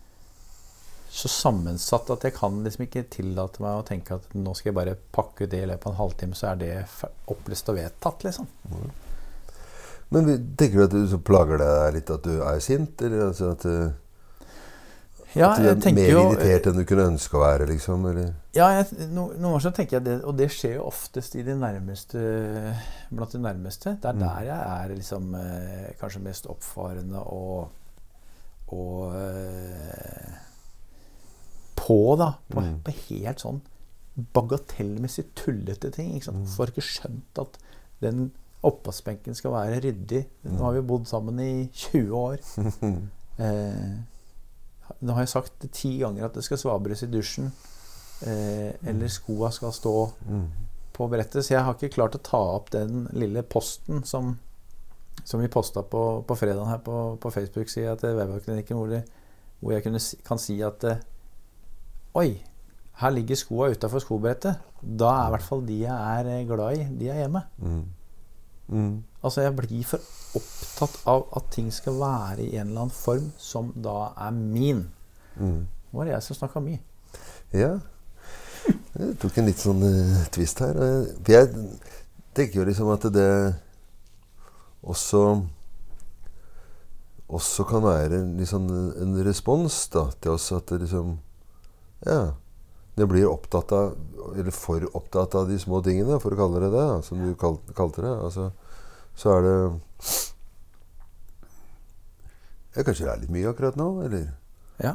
[1.12, 4.78] så sammensatt at jeg kan liksom ikke tillate meg å tenke at nå skal jeg
[4.78, 6.70] bare pakke det i løpet av en halvtime, så er det
[7.32, 8.48] opplest og vedtatt, liksom.
[8.70, 8.86] Mm.
[10.12, 13.66] Men tenker du at du plager deg litt at du er sint, eller altså at,
[15.32, 18.04] ja, at du er mer jo, irritert enn du kunne ønske å være, liksom?
[18.10, 18.32] Eller?
[18.56, 21.44] Ja, jeg, no, noen ganger så tenker jeg det, og det skjer jo oftest i
[21.46, 22.22] de nærmeste,
[23.12, 23.96] blant de nærmeste.
[24.02, 24.24] Det er mm.
[24.26, 27.72] der jeg er liksom eh, kanskje mest oppfarende og,
[28.76, 30.40] og eh,
[31.80, 32.34] på, da.
[32.52, 32.80] På, mm.
[32.84, 33.62] på helt sånn
[34.36, 36.12] bagatellmessig tullete ting.
[36.16, 36.44] Ikke sant?
[36.44, 36.52] Mm.
[36.58, 37.58] Får ikke skjønt at
[38.04, 38.26] den
[38.62, 40.22] oppvaskbenken skal være ryddig.
[40.46, 42.36] Nå har vi bodd sammen i 20 år.
[43.42, 43.92] eh,
[45.02, 47.50] nå har jeg sagt det ti ganger at det skal svabres i dusjen.
[48.22, 49.96] Eh, eller skoa skal stå
[50.28, 50.46] mm.
[50.94, 51.42] på brettet.
[51.44, 54.36] Så jeg har ikke klart å ta opp den lille posten som,
[55.24, 58.94] som vi posta på, på fredag her på, på Facebook-sida til Vevaklinikken, hvor,
[59.60, 61.02] hvor jeg kunne, kan si at eh,
[62.20, 62.28] Oi,
[63.00, 64.58] her ligger skoa utafor skobrettet.
[64.82, 67.42] Da er i hvert fall de jeg er eh, glad i, de er hjemme.
[67.58, 67.82] Mm.
[68.72, 69.02] Mm.
[69.22, 73.30] Altså, jeg blir for opptatt av at ting skal være i en eller annen form
[73.38, 74.86] som da er min.
[75.36, 75.62] Mm.
[75.68, 76.80] Nå var det jeg som snakka mye.
[77.52, 77.74] Ja.
[78.96, 80.78] Jeg tok en litt sånn uh, twist her.
[81.20, 81.50] For jeg
[82.36, 83.32] tenker jo liksom at det
[84.82, 85.42] også
[87.32, 88.66] også kan være liksom
[89.00, 91.14] en respons da, til oss at det liksom
[92.04, 92.34] ja.
[92.92, 93.94] Det blir opptatt av
[94.36, 96.88] Eller for opptatt av de små tingene, for å kalle det det.
[97.06, 98.12] Som du kalte det.
[98.12, 98.50] Altså,
[99.18, 99.56] så er det
[102.72, 104.30] ja, Kanskje det er litt mye akkurat nå, eller?
[104.80, 104.94] Ja.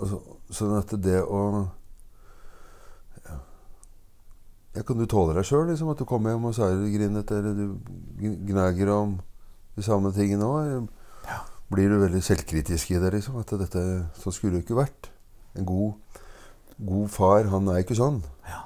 [0.00, 0.18] Så,
[0.50, 1.42] sånn at det å
[4.74, 4.82] ja.
[4.82, 5.68] kan du tåle deg sjøl?
[5.70, 9.18] Liksom, at du kommer hjem og så er du grinete, eller du gnager om
[9.76, 10.88] de samme tingene òg?
[11.28, 11.42] Ja.
[11.70, 13.12] Blir du veldig selvkritisk i det?
[13.14, 13.84] liksom, At dette,
[14.18, 15.12] sånn skulle det ikke vært?
[15.54, 16.18] En god,
[16.78, 18.24] god, far, han er ikke sånn.
[18.48, 18.64] Ja.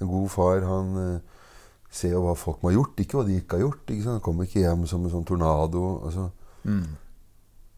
[0.00, 1.20] En god far, han
[2.14, 3.90] jo hva folk må ha gjort, ikke hva de ikke har gjort.
[3.92, 4.22] Ikke sant?
[4.24, 5.82] kommer ikke hjem som en sånn tornado.
[6.06, 6.28] Altså.
[6.64, 6.86] Mm.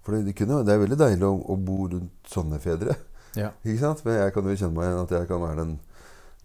[0.05, 2.95] For det, kunne, det, er veldig deilig å, å bo rundt sånne fedre.
[3.35, 3.51] Ja.
[3.65, 4.05] Ikke sant?
[4.07, 5.75] Men jeg kan jo kjenne meg igjen at jeg kan være den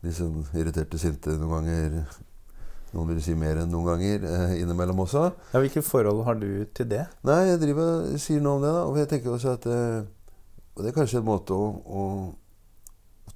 [0.06, 1.98] litt sånn irriterte, sinte noen ganger.
[2.96, 5.26] Noen vil si mer enn noen ganger eh, innimellom også.
[5.52, 7.04] Ja, Hvilke forhold har du til det?
[7.28, 8.72] Nei, Jeg driver sier noe om det.
[8.74, 10.08] da Og jeg tenker også at eh,
[10.80, 12.04] og det er kanskje en måte å, å,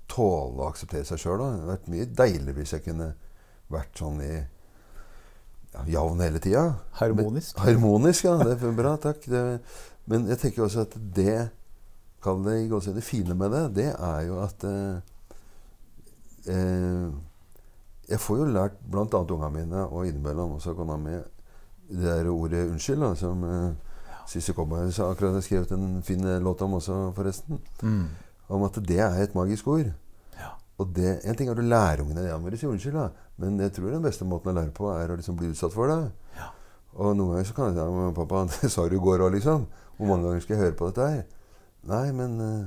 [0.07, 1.41] tåle å akseptere seg sjøl.
[1.41, 3.09] Det hadde vært mye deiligere hvis jeg kunne
[3.73, 4.33] vært sånn i
[5.73, 6.63] ja, javn hele tida.
[6.99, 7.57] Harmonisk.
[7.57, 8.37] Men, harmonisk, ja.
[8.43, 9.25] Det er bra, takk.
[9.29, 9.43] Det,
[10.09, 11.37] men jeg tenker også at det
[12.23, 14.99] Kall det i det fine med det, det er jo at eh,
[16.47, 17.09] eh,
[18.07, 19.03] jeg får jo lært bl.a.
[19.03, 21.17] ungene mine, og innimellom også kona mi,
[21.89, 23.73] det der ordet 'unnskyld', da, som eh,
[24.27, 27.59] Sissy Cowboy akkurat har skrevet en fin låt om også, forresten.
[27.81, 28.07] Mm.
[28.47, 29.91] Om at det er et magisk ord.
[30.81, 33.09] Og det, En ting er å lære ungene ja, må si unnskyld, da.
[33.37, 35.91] men jeg tror den beste måten å lære på, er å liksom bli utsatt for
[35.91, 35.99] det.
[36.37, 36.49] Ja.
[36.97, 39.35] Og noen ganger så kan jeg si ja, 'Pappa, det sa du i går òg',
[39.37, 39.67] liksom.
[39.97, 41.23] Hvor mange ganger skal jeg høre på dette her?
[41.89, 42.65] Nei, men uh,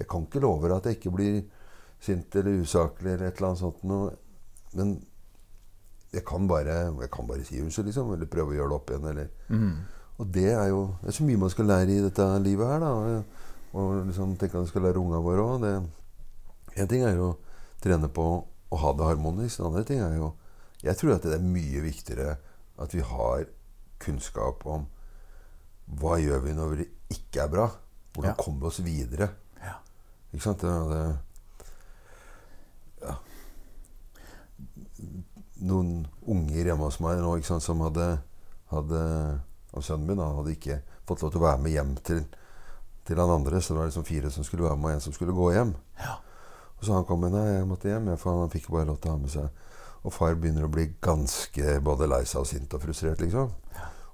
[0.00, 1.38] jeg kan ikke love deg at jeg ikke blir
[2.00, 4.10] sint eller usaklig eller et eller annet sånt noe.
[4.74, 4.96] Men
[6.10, 8.12] jeg kan bare, jeg kan bare si unnskyld, liksom.
[8.16, 9.08] Eller prøve å gjøre det opp igjen.
[9.12, 9.30] Eller.
[9.48, 9.74] Mm.
[10.20, 12.82] Og det er jo det er så mye man skal lære i dette livet her.
[12.82, 13.24] da, Og,
[13.78, 15.68] og liksom tenke at man skal lære ungene våre òg.
[16.76, 17.38] En ting er jo å
[17.82, 18.24] trene på
[18.70, 19.60] å ha det harmonisk.
[19.60, 20.34] En annen ting er jo
[20.82, 22.38] Jeg tror at det er mye viktigere
[22.80, 23.44] at vi har
[24.00, 24.86] kunnskap om
[26.00, 27.66] hva gjør vi når det ikke er bra?
[28.14, 28.42] Hvordan Ja.
[28.42, 29.28] kommer vi oss videre?
[29.60, 29.74] Ja.
[30.32, 30.60] Ikke sant?
[30.60, 31.18] Det, det,
[33.02, 33.16] ja.
[35.60, 38.06] Noen unger hjemme hos meg nå sant, som hadde,
[38.72, 39.00] hadde
[39.76, 42.24] og Sønnen min da, hadde ikke fått lov til å være med hjem til,
[43.06, 43.60] til han andre.
[43.60, 45.74] Så det var liksom fire som skulle være med, og en som skulle gå hjem.
[46.00, 46.16] Ja.
[46.80, 49.12] Og så han kom med, nei, jeg måtte hjem, for han fikk bare lov til
[49.12, 49.64] å ha med seg.
[50.00, 53.50] Og far begynner å bli ganske både lei seg og sint og frustrert, liksom.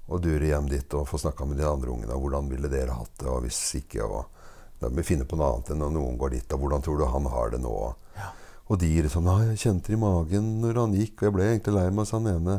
[0.06, 2.18] Og durer hjem dit og får snakka med de andre ungene.
[2.18, 4.32] Hvordan ville dere hatt det, og hvis ikke, og
[4.76, 6.98] Da må vi finne på noe annet enn når noen går dit, og hvordan tror
[7.00, 7.70] du han har det nå?
[8.12, 8.26] Ja.
[8.68, 11.46] Og de liksom Nei, jeg kjente det i magen når han gikk, og jeg ble
[11.46, 12.58] egentlig lei meg, sa han ene.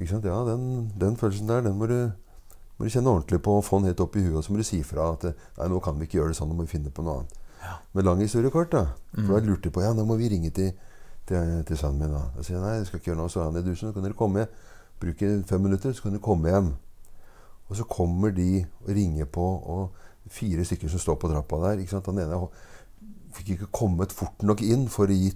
[0.00, 0.26] Ikke sant?
[0.26, 2.10] Ja, den, den følelsen der, den må du,
[2.78, 4.40] må du kjenne ordentlig på og få den helt opp i huet.
[4.40, 6.50] Og så må du si fra at nei, nå kan vi ikke gjøre det sånn,
[6.50, 7.38] nå må vi finne på noe annet.
[7.92, 8.86] Med lang historiekort, da.
[9.14, 10.72] For da lurte de på ja, nå må vi ringe til,
[11.28, 12.14] til, til sønnen min.
[12.16, 12.22] da.
[12.36, 13.32] Da sier jeg nei, jeg skal ikke gjøre noe.
[13.32, 14.46] Så han i dusjen, så kan dere komme.
[15.02, 16.72] Bruke fem minutter, så kan dere komme hjem.
[17.68, 21.82] Og så kommer de og ringer på, og fire stykker som står på trappa der.
[21.82, 22.10] ikke sant?
[22.10, 22.40] Han ene
[23.32, 25.32] fikk ikke kommet fort nok inn for å gi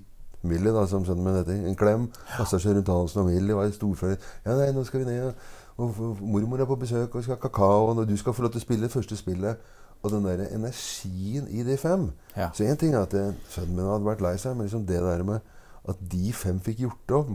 [0.47, 2.05] Millie, da, som sønnen min heter, en klem.
[2.37, 4.27] Kasta seg rundt halsen, og Millie var storfornøyd.
[4.45, 5.33] Ja, nei, nå skal vi ned,
[5.77, 8.53] og, mormor er på besøk, og vi skal ha kakao, og du skal få lov
[8.55, 9.73] til å spille første spillet.
[10.07, 12.11] Og den der energien i de fem.
[12.37, 12.53] Ja.
[12.55, 15.01] Så én ting er at eh, sønnen min hadde vært lei seg, men liksom det
[15.03, 15.55] der med
[15.87, 17.33] at de fem fikk gjort, opp,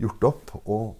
[0.00, 0.94] gjort opp og,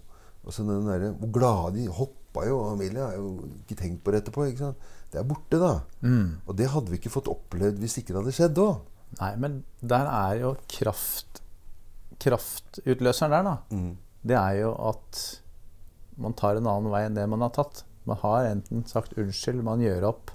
[0.45, 2.59] og så den der, Hvor glade de hoppa jo.
[2.71, 4.45] Amelia har jo ikke tenkt på det etterpå.
[4.49, 4.91] ikke sant?
[5.13, 5.79] Det er borte, da.
[6.01, 6.41] Mm.
[6.45, 8.83] Og det hadde vi ikke fått opplevd hvis ikke det hadde skjedd òg.
[9.21, 11.41] Nei, men der er jo kraft
[12.21, 13.55] Kraftutløseren der, da.
[14.25, 15.19] Det er jo at
[16.17, 17.83] man tar en annen vei enn det man har tatt.
[18.07, 20.31] Man har enten sagt unnskyld, man gjør opp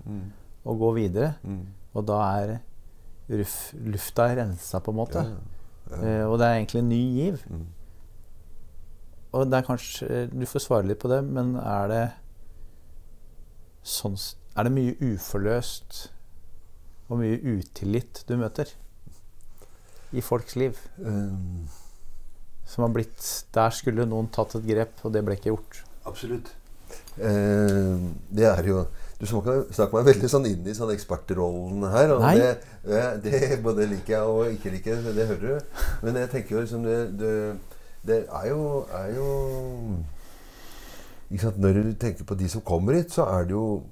[0.64, 1.34] og gå videre.
[1.94, 2.56] Og da er
[3.30, 5.24] ruf, lufta rensa, på en måte.
[5.90, 7.44] Eh, og det er egentlig en ny giv.
[7.50, 7.66] Mm.
[9.32, 12.04] Og det er kanskje Du får svare litt på det, men er det
[13.86, 14.16] sånn
[14.58, 16.00] Er det mye uforløst
[17.10, 18.70] og mye utillit du møter
[20.14, 20.78] i folks liv?
[20.98, 21.68] Um,
[22.66, 23.22] Som har blitt
[23.54, 25.84] Der skulle noen tatt et grep, og det ble ikke gjort.
[26.06, 26.54] absolutt.
[27.18, 27.98] Eh,
[28.34, 28.84] det er jo
[29.20, 32.14] Du snakker, meg veldig sånn inn i sånn ekspertrollen her.
[32.14, 32.52] Og det,
[32.88, 35.02] eh, det både liker jeg og ikke liker.
[35.12, 35.82] Det hører du.
[36.06, 37.34] Men jeg tenker jo liksom det, det,
[38.08, 38.62] det er jo,
[38.96, 39.26] er jo?
[41.30, 43.82] Når du tenker på de som kommer hit, så er det jo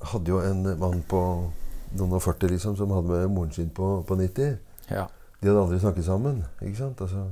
[0.00, 1.18] Hadde jo en mann på
[1.92, 4.54] noen og 40 liksom, som hadde med moren sin på, på 90.
[4.88, 5.02] Ja.
[5.42, 6.38] De hadde aldri snakket sammen.
[6.62, 7.02] ikke sant?
[7.04, 7.26] Altså,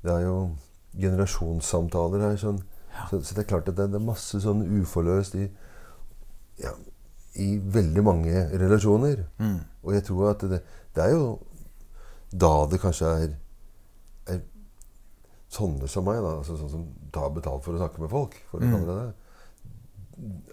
[0.00, 0.36] det er jo
[0.96, 2.38] generasjonssamtaler her.
[2.40, 2.62] Sånn.
[3.10, 5.50] Så, så det er klart at det, det er masse sånn uforløst i,
[6.60, 6.72] ja,
[7.40, 9.24] i veldig mange relasjoner.
[9.38, 9.58] Mm.
[9.84, 10.60] Og jeg tror at det,
[10.96, 11.38] det er jo
[12.30, 13.32] da det kanskje er,
[14.30, 14.42] er
[15.50, 18.62] sånne som meg, da, altså sånn som tar betalt for å snakke med folk, for
[18.62, 19.14] Mm.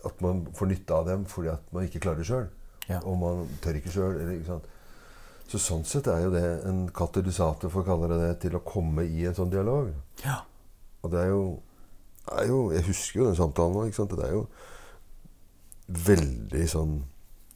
[0.08, 2.46] At man får nytte av dem fordi at man ikke klarer det sjøl.
[2.88, 3.02] Ja.
[3.04, 4.62] Og man tør ikke sjøl.
[5.52, 8.64] Så sånn sett er jo det en katalysator, for å kalle det det, til å
[8.64, 9.92] komme i en sånn dialog.
[10.24, 10.38] ja.
[11.04, 11.42] Og det er jo,
[12.32, 13.84] er jo Jeg husker jo den samtalen nå.
[13.86, 14.16] ikke sant?
[14.18, 14.48] Det er jo
[15.88, 16.98] veldig sånn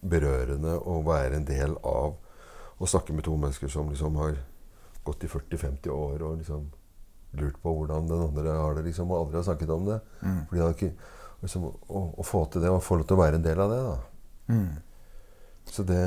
[0.01, 2.15] berørende å være en del av
[2.81, 4.39] å snakke med to mennesker som liksom har
[5.05, 6.69] gått i 40-50 år og liksom
[7.37, 9.99] lurt på hvordan den andre har det, liksom, og aldri har snakket om det.
[10.21, 10.39] Mm.
[10.49, 10.89] Fordi det ikke
[11.43, 13.71] liksom, å, å få til det, og få lov til å være en del av
[13.71, 13.95] det, da.
[14.51, 14.71] Mm.
[15.71, 16.01] Så det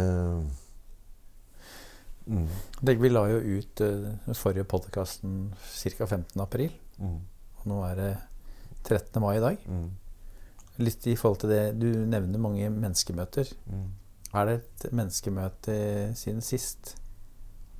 [2.27, 2.49] mm,
[3.01, 6.07] vi la jo ut uh, den forrige podkasten ca.
[6.07, 6.43] 15.
[6.45, 6.75] april.
[6.99, 7.19] mm,
[7.61, 8.13] Og nå er det
[8.85, 9.23] 13.
[9.25, 9.65] mai i dag.
[9.65, 9.89] mm,
[10.83, 13.53] Litt i forhold til det Du nevner mange menneskemøter.
[13.67, 13.87] mm.
[14.35, 15.75] Er det et menneskemøte
[16.19, 16.97] siden sist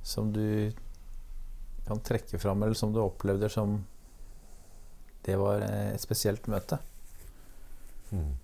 [0.03, 0.71] som du
[1.85, 3.81] kan trekke fram, eller som du opplevde som
[5.25, 6.77] det var eh, et spesielt møte?
[8.11, 8.37] Mm.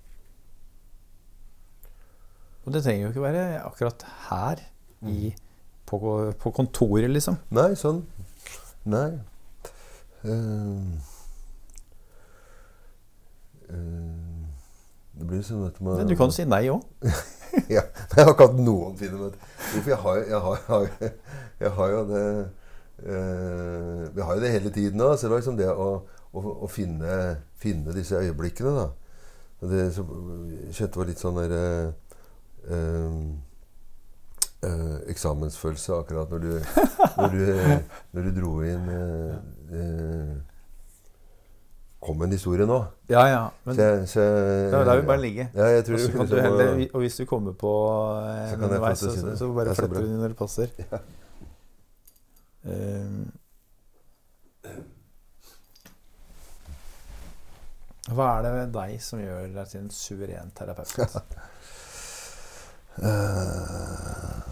[2.65, 4.65] Og det trenger jo ikke være akkurat her
[5.07, 5.31] i,
[5.89, 5.99] på,
[6.37, 7.39] på kontoret, liksom.
[7.55, 8.03] Nei, sånn
[8.91, 9.11] Nei.
[10.25, 10.97] Uh,
[13.69, 14.20] eh,
[15.21, 16.81] det blir sånn at man Men du kan jo si nei òg.
[17.75, 19.51] ja, jeg har ikke hatt noen fine møter.
[19.77, 21.13] Jeg har, jeg har, jeg har,
[21.61, 22.23] jeg har jo det
[23.05, 25.13] eh, Vi har jo det hele tiden òg.
[25.13, 25.87] Så det var liksom det å,
[26.33, 27.21] å, å finne,
[27.61, 28.89] finne, disse øyeblikkene, da.
[29.61, 30.09] Det som
[30.73, 33.19] kjente var litt sånn der eh,
[34.65, 36.53] eh, eksamensfølelse akkurat når du,
[37.19, 37.43] når du,
[38.15, 39.35] når du dro inn eh,
[39.77, 40.33] eh,
[42.01, 42.79] Kom en historie nå.
[43.09, 43.41] Ja, ja.
[43.65, 44.21] Men Så jeg- så
[44.71, 45.49] da lar vi bare ligge.
[45.53, 47.73] Ja, jeg tror Og kan du heller, og hvis du kommer på
[48.25, 50.37] eh, Så kan jeg få underveis, så, så bare Ja, fletter du den når det
[50.37, 50.67] passer.
[50.79, 50.97] Ja.
[52.65, 53.09] Eh,
[58.11, 61.21] hva er det ved deg som gjør deg til en suveren terapeut?
[63.01, 64.50] Eh,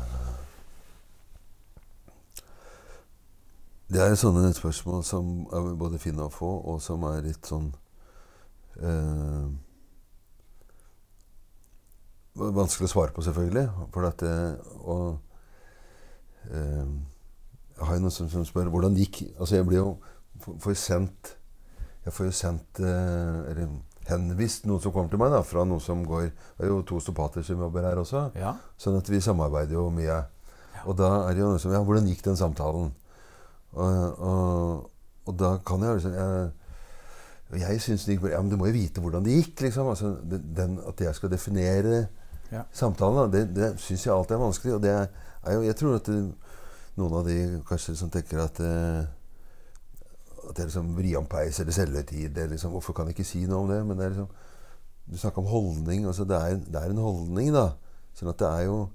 [3.89, 7.71] Det er sånne spørsmål som er både fine å få, og som er litt sånn
[8.77, 9.47] eh,
[12.39, 13.65] Vanskelig å svare på, selvfølgelig.
[13.91, 14.35] For at det,
[14.85, 15.17] og
[16.53, 19.89] eh, Jeg har jo noen som, som spør hvordan gikk Altså, jeg blir jo
[20.45, 21.33] får sendt
[22.05, 23.73] Jeg får jo sendt eh, Eller
[24.09, 27.01] henvist noen som kommer til meg, da, fra noen som går Det er jo to
[27.01, 28.27] stopater som jobber her også.
[28.37, 28.53] Ja.
[28.77, 30.21] Sånn at vi samarbeider jo mye.
[30.85, 32.93] Og da er det jo noe som Ja, hvordan gikk den samtalen?
[33.73, 34.91] Og, og,
[35.29, 36.15] og da kan jeg liksom
[37.49, 38.31] Jeg, jeg syns det gikk bra.
[38.35, 39.87] Ja, men du må jo vite hvordan det gikk, liksom.
[39.89, 42.07] Altså, den, at jeg skal definere
[42.51, 42.63] Ja.
[42.73, 44.73] samtalen, det, det syns jeg alltid er vanskelig.
[44.75, 46.19] Og det er, jo Jeg tror at det,
[46.97, 49.05] noen av de kanskje som tenker at eh,
[50.49, 52.37] at det er liksom vrient eller selvhøytid.
[52.49, 53.85] Liksom, hvorfor kan jeg ikke si noe om det?
[53.85, 54.29] Men det er liksom
[55.09, 56.05] Du snakker om holdning.
[56.05, 57.71] Altså det, er, det er en holdning, da.
[58.13, 58.89] Sånn at det er jo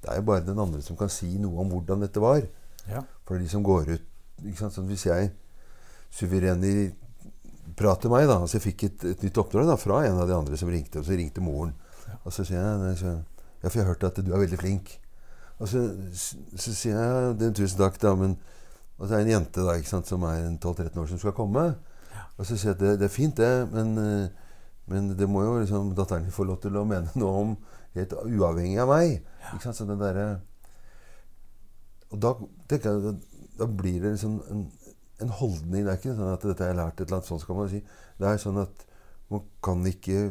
[0.00, 2.40] det er jo bare den andre som kan si noe om hvordan dette var.
[2.88, 3.02] Ja.
[3.26, 4.06] For det er de som går ut?
[4.56, 5.30] Sånn, Hvis jeg
[6.10, 6.90] suvereni
[7.76, 10.36] prater meg, da altså Jeg fikk et, et nytt oppdrag da, fra en av de
[10.36, 11.00] andre som ringte.
[11.00, 11.74] Og så ringte moren.
[12.24, 13.20] Og så sier jeg
[13.60, 14.94] Ja, for jeg har hørt at du er veldig flink.
[15.60, 15.82] Og så,
[16.16, 18.38] så sier jeg det, er tusen takk, da, men
[18.98, 21.36] Og så er det en jente da, ikke sant, som er 12-13 år, som skal
[21.36, 21.66] komme.
[22.36, 23.94] Og så sier jeg at det, det er fint, det, men,
[24.88, 27.54] men det må jo liksom datteren min få lov til å mene noe om
[27.96, 29.20] helt uavhengig av meg.
[29.54, 29.78] Ikke sant?
[29.78, 30.20] Så den der,
[32.10, 32.34] Og da
[32.68, 33.16] tenker jeg
[33.60, 34.66] da, blir det liksom en,
[35.20, 35.84] en holdning.
[35.84, 37.82] Det er ikke sånn at dette er lært et eller annet sånn skal man si.
[38.20, 38.86] Det er sånn at
[39.30, 40.30] man kan ikke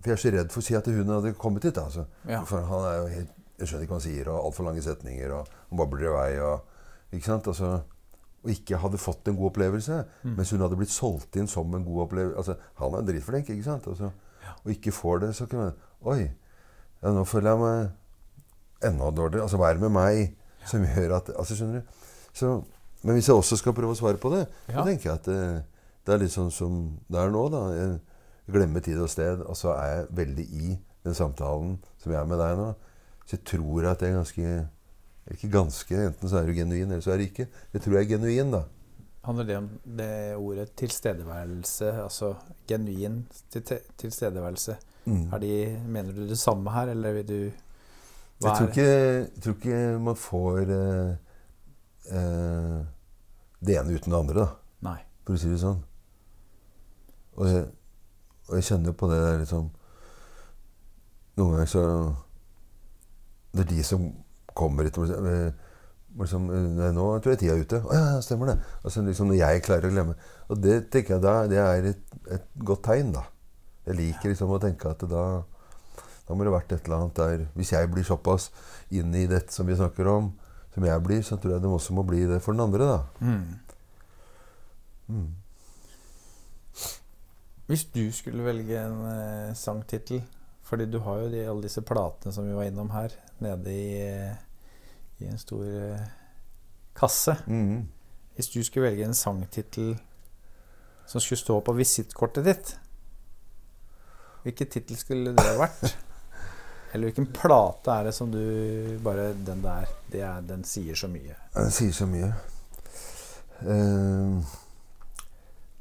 [0.00, 1.78] For jeg er så redd for å si at hun hadde kommet hit.
[1.80, 2.06] Altså.
[2.28, 2.42] Ja.
[2.48, 5.32] For han er jo helt Jeg skjønner ikke hva han sier, og altfor lange setninger,
[5.36, 6.28] og han babler i vei.
[6.40, 6.78] Og,
[7.12, 7.50] ikke sant?
[7.52, 7.72] Altså,
[8.40, 9.98] og ikke hadde fått en god opplevelse.
[10.22, 10.36] Mm.
[10.38, 12.38] Mens hun hadde blitt solgt inn som en god opplevelse.
[12.40, 13.88] Altså, han er dritflink, ikke sant?
[13.90, 14.12] Altså,
[14.64, 15.74] Og ikke får det, så kan man
[16.08, 16.30] Oi,
[17.02, 19.44] ja, nå føler jeg meg enda dårligere.
[19.44, 20.22] Altså, hva er det med meg
[20.68, 21.99] som gjør at Altså, skjønner du?
[22.32, 22.64] Så,
[23.02, 24.80] men hvis jeg også skal prøve å svare på det, Ja.
[24.80, 25.64] så tenker jeg at det,
[26.06, 27.48] det er litt sånn som det er nå.
[27.50, 27.62] da.
[27.74, 28.00] Jeg
[28.50, 32.26] glemmer tid og sted, og så er jeg veldig i den samtalen som jeg er
[32.28, 32.74] med deg nå.
[33.26, 34.68] Så jeg tror at jeg er ganske
[35.30, 35.94] Ikke ganske.
[35.94, 37.44] Enten så er du genuin, eller så er du ikke.
[37.72, 38.62] Jeg tror jeg er genuin, da.
[39.22, 42.34] Handler det om det ordet tilstedeværelse, altså
[42.66, 44.76] genuin til- tilstedeværelse?
[45.06, 45.30] Mm.
[45.40, 47.50] De, mener du det samme her, eller vil du
[48.40, 51.16] hva Jeg tror ikke, jeg tror ikke man får eh,
[52.10, 52.80] eh,
[53.60, 54.48] det ene uten det andre, da.
[54.90, 54.98] Nei.
[55.26, 55.80] For å si det sånn.
[57.40, 57.66] Og jeg,
[58.48, 59.68] og jeg kjenner på det der liksom
[61.38, 61.82] Noen ganger så
[63.54, 64.08] Det er de som
[64.58, 65.52] kommer hit og eh,
[66.18, 67.80] liksom, eh, Nei, nå tror jeg tida er ute.
[67.86, 68.56] Å ja, ja, stemmer det.
[68.82, 70.16] Altså liksom Når jeg klarer å glemme.
[70.50, 73.24] Og det tenker jeg da det er et, et godt tegn, da.
[73.86, 75.24] Jeg liker liksom å tenke at da
[76.30, 78.52] da må det ha vært et eller annet der Hvis jeg blir såpass
[78.94, 80.28] inn i dette som vi snakker om,
[80.74, 82.98] som jeg blir, så tror jeg de også må bli det for den andre, da.
[83.20, 83.58] Mm.
[85.10, 85.30] Mm.
[87.70, 90.22] Hvis du skulle velge en eh, sangtittel
[90.62, 93.94] Fordi du har jo de, alle disse platene som vi var innom her, nede i,
[95.18, 96.04] i en stor eh,
[96.94, 97.34] kasse.
[97.46, 97.88] Mm.
[98.34, 99.96] Hvis du skulle velge en sangtittel
[101.10, 102.70] som skulle stå på visittkortet ditt,
[104.44, 105.96] hvilken tittel skulle det vært?
[106.92, 108.40] Eller hvilken plate er det som du
[109.04, 111.36] bare Den der, det er, den sier så mye.
[111.54, 112.32] Det sier så mye.
[113.60, 114.40] Uh,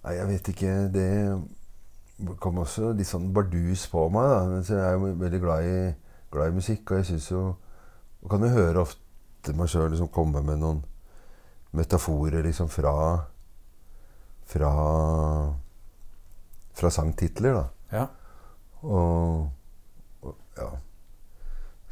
[0.04, 0.74] nei, jeg vet ikke.
[0.94, 1.10] Det
[2.44, 4.30] kom også litt sånn bardus på meg.
[4.30, 4.44] da.
[4.52, 5.80] Men så er jo veldig glad i,
[6.34, 7.44] glad i musikk, og jeg syns jo
[8.20, 10.82] Og kan jo høre ofte meg sjøl liksom komme med noen
[11.72, 12.94] metaforer liksom fra
[14.50, 14.74] Fra
[16.76, 17.66] Fra sangtitler, da.
[17.96, 18.06] Ja.
[18.84, 19.50] Og,
[20.22, 20.70] og ja.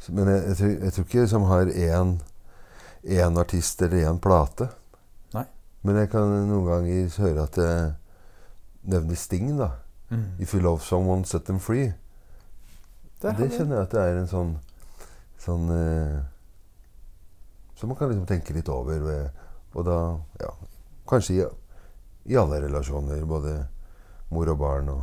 [0.08, 1.70] Men jeg, jeg, tror, jeg tror ikke som har
[3.04, 4.68] én artist eller én plate.
[5.34, 5.44] Nei.
[5.82, 7.72] Men jeg kan noen ganger høre at det
[8.88, 9.70] nevner Sting, da.
[10.10, 10.24] Mm.
[10.38, 11.92] If you love someone, set them free.
[13.22, 14.50] Det, det kjenner jeg at det er en sånn,
[15.42, 16.18] sånn eh,
[17.74, 19.02] Som man kan liksom tenke litt over.
[19.02, 19.44] Ved,
[19.74, 19.98] og da
[20.40, 20.52] ja,
[21.08, 21.44] Kanskje i,
[22.32, 23.24] i alle relasjoner.
[23.26, 23.58] Både
[24.30, 25.02] mor og barn og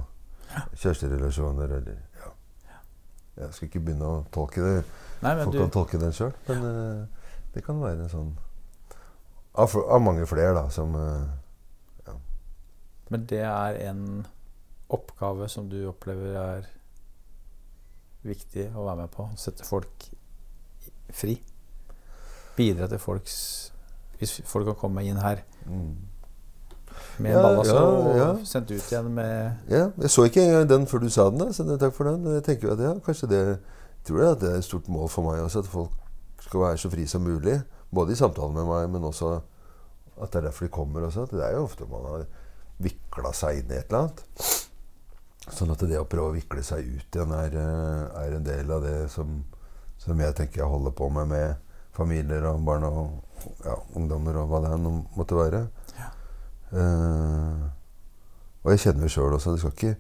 [0.80, 1.78] kjæresterelasjoner.
[1.80, 2.02] Eller.
[3.36, 4.76] Jeg skal ikke begynne å tolke det.
[5.24, 6.32] Nei, Folk du, kan tolke den sjøl.
[6.48, 8.34] Men uh, det kan være sånn
[9.56, 10.96] Av, av mange flere, da, som
[12.04, 12.16] ja.
[13.08, 14.02] men det er en
[14.92, 16.68] oppgave som du opplever er
[18.28, 19.30] viktig å være med på.
[19.40, 20.10] Sette folk
[21.16, 21.38] fri.
[22.56, 23.38] Bidra til folks
[24.20, 25.90] Hvis folk kan komme inn her mm.
[27.20, 30.88] Med Ja, ballast ja, og sendt ut igjen med Ja, jeg så ikke engang den
[30.88, 31.54] før du sa den.
[31.54, 32.26] Så takk for den.
[32.36, 33.42] Jeg tenker at ja, kanskje det
[34.06, 35.94] jeg at det er et stort mål for meg også, at folk
[36.46, 37.58] skal være så fri som mulig.
[37.96, 39.40] Både i samtale med meg, men også
[40.22, 41.26] at det er derfor de kommer også.
[41.32, 42.26] Det er jo ofte man har
[42.78, 44.24] vikla seg inn i et eller annet.
[45.56, 48.72] Sånn at det å prøve å vikle seg ut igjen er, eh, er en del
[48.72, 49.44] av det som,
[50.02, 51.56] som jeg tenker jeg holder på med med
[51.96, 55.62] familier og barn og ja, ungdommer og hva det enn måtte være.
[56.76, 57.66] Eh,
[58.66, 59.96] og jeg kjenner jo sjøl også Det skal ikke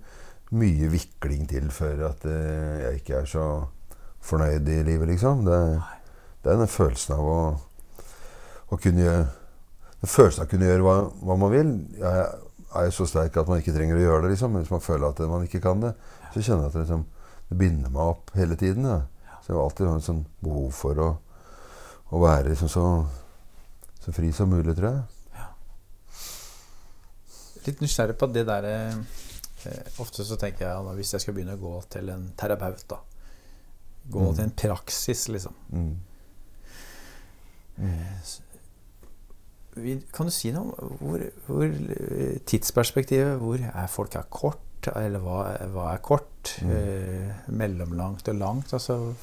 [0.55, 3.45] mye vikling til før at uh, jeg ikke er så
[4.26, 5.41] fornøyd i livet, liksom.
[5.45, 5.57] Det,
[6.43, 7.39] det er den følelsen av å,
[8.69, 9.26] å kunne gjøre
[10.01, 10.95] Den følelsen av å kunne gjøre hva,
[11.30, 11.73] hva man vil.
[11.97, 12.13] Jeg
[12.78, 14.57] er jo så sterk at man ikke trenger å gjøre det, liksom.
[14.59, 15.95] Hvis man føler at man ikke kan det,
[16.34, 17.05] så kjenner jeg at det, liksom,
[17.49, 18.86] det binder meg opp hele tiden.
[18.89, 19.01] Ja.
[19.41, 21.11] Så jeg har alltid hatt sånn behov for å,
[22.13, 22.86] å være liksom så,
[24.01, 25.14] så fri som mulig, tror jeg.
[27.66, 28.76] Litt nysgjerrig på det derre
[29.66, 32.84] eh, Ofte så tenker jeg at hvis jeg skal begynne å gå til en terapeut,
[32.89, 32.97] da
[34.11, 34.36] Gå Mm.
[34.36, 35.53] til en praksis, liksom.
[35.74, 35.95] Mm.
[37.78, 37.99] Mm.
[40.13, 44.61] kan du si noe om hvor, hvor eh, tidsperspektivet Hvor er folk er kort?
[44.95, 45.41] Eller hva,
[45.74, 46.53] hva er kort?
[46.61, 46.72] Mm.
[46.72, 48.74] Eh, mellomlangt og langt?
[48.78, 49.13] Altså,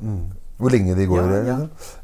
[0.00, 0.30] Mm.
[0.56, 1.44] Hvor lenge de går Ja, der?
[1.44, 1.56] ja.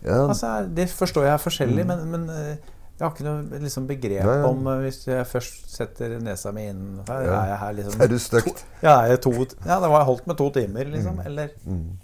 [0.04, 0.26] Ja.
[0.28, 1.88] altså Det forstår jeg er forskjellig, Mm.
[1.88, 2.56] men, men eh,
[2.96, 6.64] jeg har ikke noe liksom, begrep Nei, om eh, Hvis jeg først setter nesa mi
[6.70, 7.34] inn her, Ja.
[7.42, 8.62] Er jeg her liksom Er du støkt?
[8.82, 9.32] Ja, to,
[9.66, 11.20] ja, det var holdt med to timer, liksom.
[11.20, 11.26] Mm.
[11.26, 11.98] Eller Mm.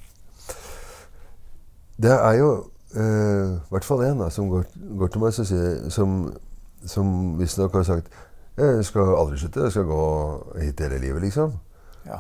[2.03, 2.53] Det er jo
[2.93, 4.64] i i hvert fall en som går,
[4.99, 6.16] går til meg som, sier, som,
[6.84, 8.11] som visstnok har sagt
[8.57, 10.03] jeg skal aldri slutte, jeg skal gå
[10.61, 11.55] hit hele livet, liksom.
[12.05, 12.18] Ja.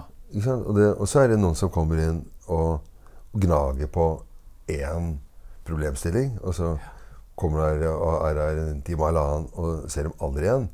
[0.54, 2.80] Og, det, og så er det noen som kommer inn og,
[3.32, 4.06] gnager på
[4.68, 5.14] én
[5.64, 6.74] problemstilling, og så
[7.42, 10.68] kommer der og er her en time eller annen og ser dem aldri igjen.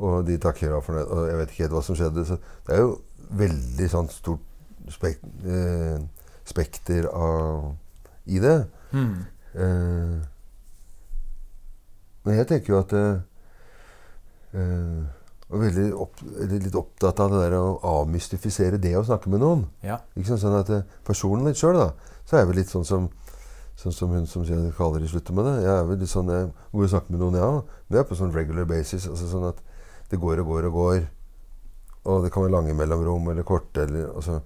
[0.00, 2.24] Og de takker og for fornøyd, og jeg vet ikke helt hva som skjedde.
[2.28, 2.92] Så det er jo
[3.40, 5.98] veldig sånn stort spek, eh,
[6.48, 7.74] spekter av,
[8.26, 8.56] i det.
[8.96, 9.16] Mm.
[9.54, 10.18] Eh,
[12.24, 13.20] men jeg tenker jo at eh,
[14.56, 15.02] eh,
[15.50, 19.64] og veldig opp, litt opptatt av det der å avmystifisere det å snakke med noen.
[19.82, 19.98] ja.
[20.14, 21.88] Ikke sånn, Sånn at eh, Personen litt sjøl, da,
[22.24, 23.08] så er jeg vel litt sånn som
[23.80, 25.54] Sånn som hun som sier kaller i slutter med det.
[25.64, 27.76] Jeg er vel litt sånn, jeg går og snakker med noen, jeg ja, òg.
[27.86, 29.06] Men jeg er på sånn regular basis.
[29.08, 29.62] altså sånn at
[30.10, 31.00] Det går og går og går.
[32.10, 33.86] Og det kan være lange mellomrom eller korte.
[33.86, 34.40] Eller, altså,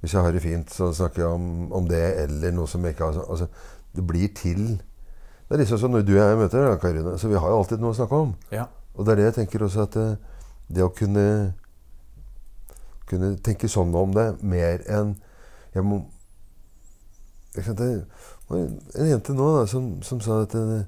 [0.00, 2.94] hvis jeg har det fint, så snakker jeg om, om det eller noe som jeg
[2.94, 3.48] ikke har altså,
[3.96, 4.76] Det blir til.
[5.48, 7.18] Det er liksom sånn når du og jeg møter Karine.
[7.18, 8.34] Så vi har jo alltid noe å snakke om.
[8.52, 8.68] ja.
[8.96, 10.14] Og det er det jeg tenker også at eh,
[10.72, 11.52] det å kunne
[13.06, 15.14] kunne tenke sånn om det mer enn
[15.74, 16.00] jeg må
[17.56, 17.90] jeg Det
[18.54, 20.86] en jente nå da, som, som sa at eh,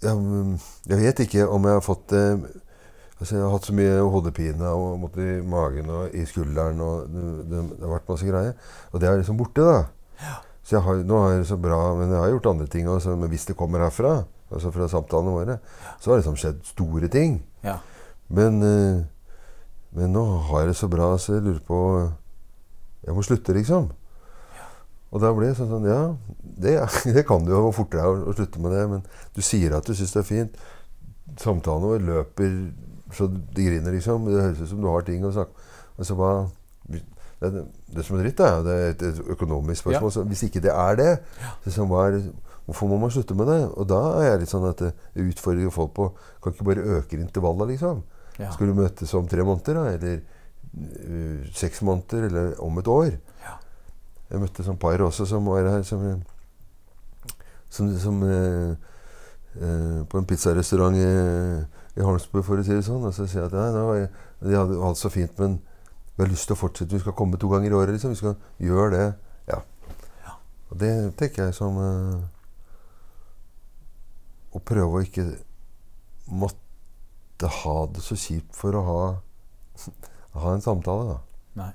[0.00, 0.14] ja,
[0.88, 2.40] Jeg vet ikke om jeg har fått eh,
[3.20, 7.10] altså Jeg har hatt så mye hodepine og måtte i magen og i skulderen og
[7.12, 8.54] det, det, har vært masse greier.
[8.92, 10.38] Og det er liksom borte, da.
[10.64, 12.88] Så jeg har, nå har jeg det så bra, men jeg har gjort andre ting
[12.88, 13.18] også.
[13.20, 15.58] Men hvis det kommer herfra, altså fra samtalene våre,
[16.00, 17.40] så har det liksom skjedd store ting.
[17.66, 17.76] ja.
[18.30, 19.02] Men, eh,
[19.98, 21.78] men nå har jeg det så bra, så jeg lurer på
[23.00, 23.88] Jeg må slutte, liksom.
[25.10, 26.02] Og da ble jeg sånn sånn Ja,
[26.40, 26.76] det,
[27.16, 28.84] det kan du jo gå fortere å, å slutte med det.
[28.92, 29.02] Men
[29.36, 30.62] du sier at du syns det er fint.
[31.40, 32.54] Samtalene våre løper
[33.14, 34.28] så de griner, liksom.
[34.30, 35.68] Det høres ut som du har ting å snakke
[36.00, 36.30] Altså hva
[37.40, 40.12] det, det som er dritt, er jo det er et, økonomisk spørsmål.
[40.12, 41.10] Så hvis ikke det er det,
[41.72, 42.18] så er,
[42.66, 43.60] hvorfor må man slutte med det?
[43.80, 46.08] Og da er jeg litt sånn at jeg utfordrer folk på
[46.40, 48.02] Kan ikke bare øke intervallet, liksom?
[48.38, 48.50] ja.
[48.52, 49.84] Skal du møtes om tre måneder, da?
[49.96, 52.28] Eller uh, seks måneder?
[52.28, 53.16] Eller om et år?
[54.30, 56.04] Jeg møtte sånn par også som var her som,
[57.66, 58.76] som, som eh,
[59.58, 61.08] eh, På en pizzarestaurant i,
[61.98, 63.02] i Holmsbø, for å si det sånn.
[63.08, 64.06] Og så sier jeg at nei,
[64.44, 65.58] de hadde hatt det så fint, men
[66.14, 66.94] vi har lyst til å fortsette.
[66.94, 67.96] Vi skal komme to ganger i året.
[67.96, 68.14] liksom.
[68.14, 69.06] Vi skal gjøre det.
[69.50, 69.58] Ja.
[70.26, 70.36] Ja.
[70.70, 72.20] Og det tenker jeg som eh,
[74.50, 75.24] Å prøve å ikke
[76.30, 79.02] måtte ha det så kjipt for å ha,
[80.42, 81.18] ha en samtale, da.
[81.62, 81.70] Nei.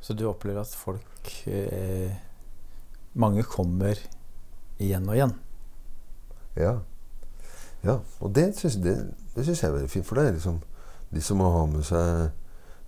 [0.00, 1.09] Så du opplever at folk
[1.46, 2.12] eh,
[3.14, 3.98] Mange kommer
[4.78, 5.32] igjen og igjen?
[6.56, 6.74] Ja.
[7.82, 7.96] ja.
[8.20, 8.94] Og det syns det,
[9.34, 10.06] det synes jeg er veldig fint.
[10.06, 10.60] For det er liksom
[11.10, 12.30] de som må ha med seg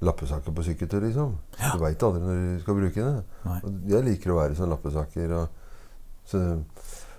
[0.03, 1.37] lappesaker på sykkeltur, liksom.
[1.59, 1.73] Ja.
[1.75, 3.25] Du veit aldri når du skal bruke det.
[3.47, 3.59] Nei.
[3.67, 5.35] Og jeg liker å være sånn lappesaker.
[5.39, 5.61] Og,
[6.31, 6.43] så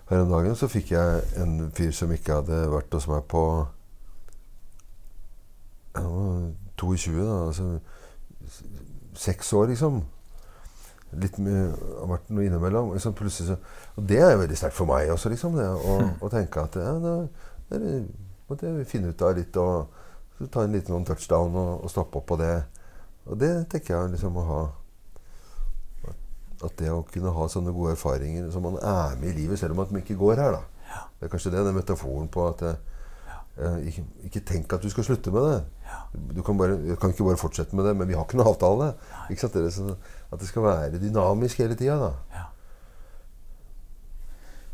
[0.09, 3.43] her om dagen så fikk jeg en fyr som ikke hadde vært hos meg på
[5.93, 6.37] Han var
[6.81, 7.35] 22, da.
[7.47, 7.67] Altså
[9.13, 10.01] seks år, liksom.
[11.21, 12.93] Litt har vært noe innimellom.
[12.95, 13.57] Liksom, så,
[13.97, 15.57] og det er veldig sterkt for meg også, liksom.
[15.59, 17.15] Det, å, å tenke at ja, da,
[17.73, 17.97] det
[18.49, 22.19] måtte jeg finne ut av litt og ta en liten sånn touchdown og, og stoppe
[22.19, 22.55] opp på det.
[23.29, 24.61] Og det tenker jeg liksom å ha
[26.63, 29.75] At det å kunne ha sånne gode erfaringer som man er med i livet, selv
[29.75, 30.83] om at man ikke går her, da.
[30.87, 31.01] Ja.
[31.19, 32.77] Det er kanskje det, den metaforen på at eh,
[33.61, 35.57] ikke, ikke tenk at du skal slutte med det.
[36.33, 38.49] Du kan, bare, du kan ikke bare fortsette med det, men vi har ikke noen
[38.49, 38.93] avtale.
[39.29, 39.59] Ikke sant?
[39.61, 39.93] Det sånn
[40.33, 41.99] at det skal være dynamisk hele tida.
[42.01, 42.11] Da.
[42.33, 42.47] Ja.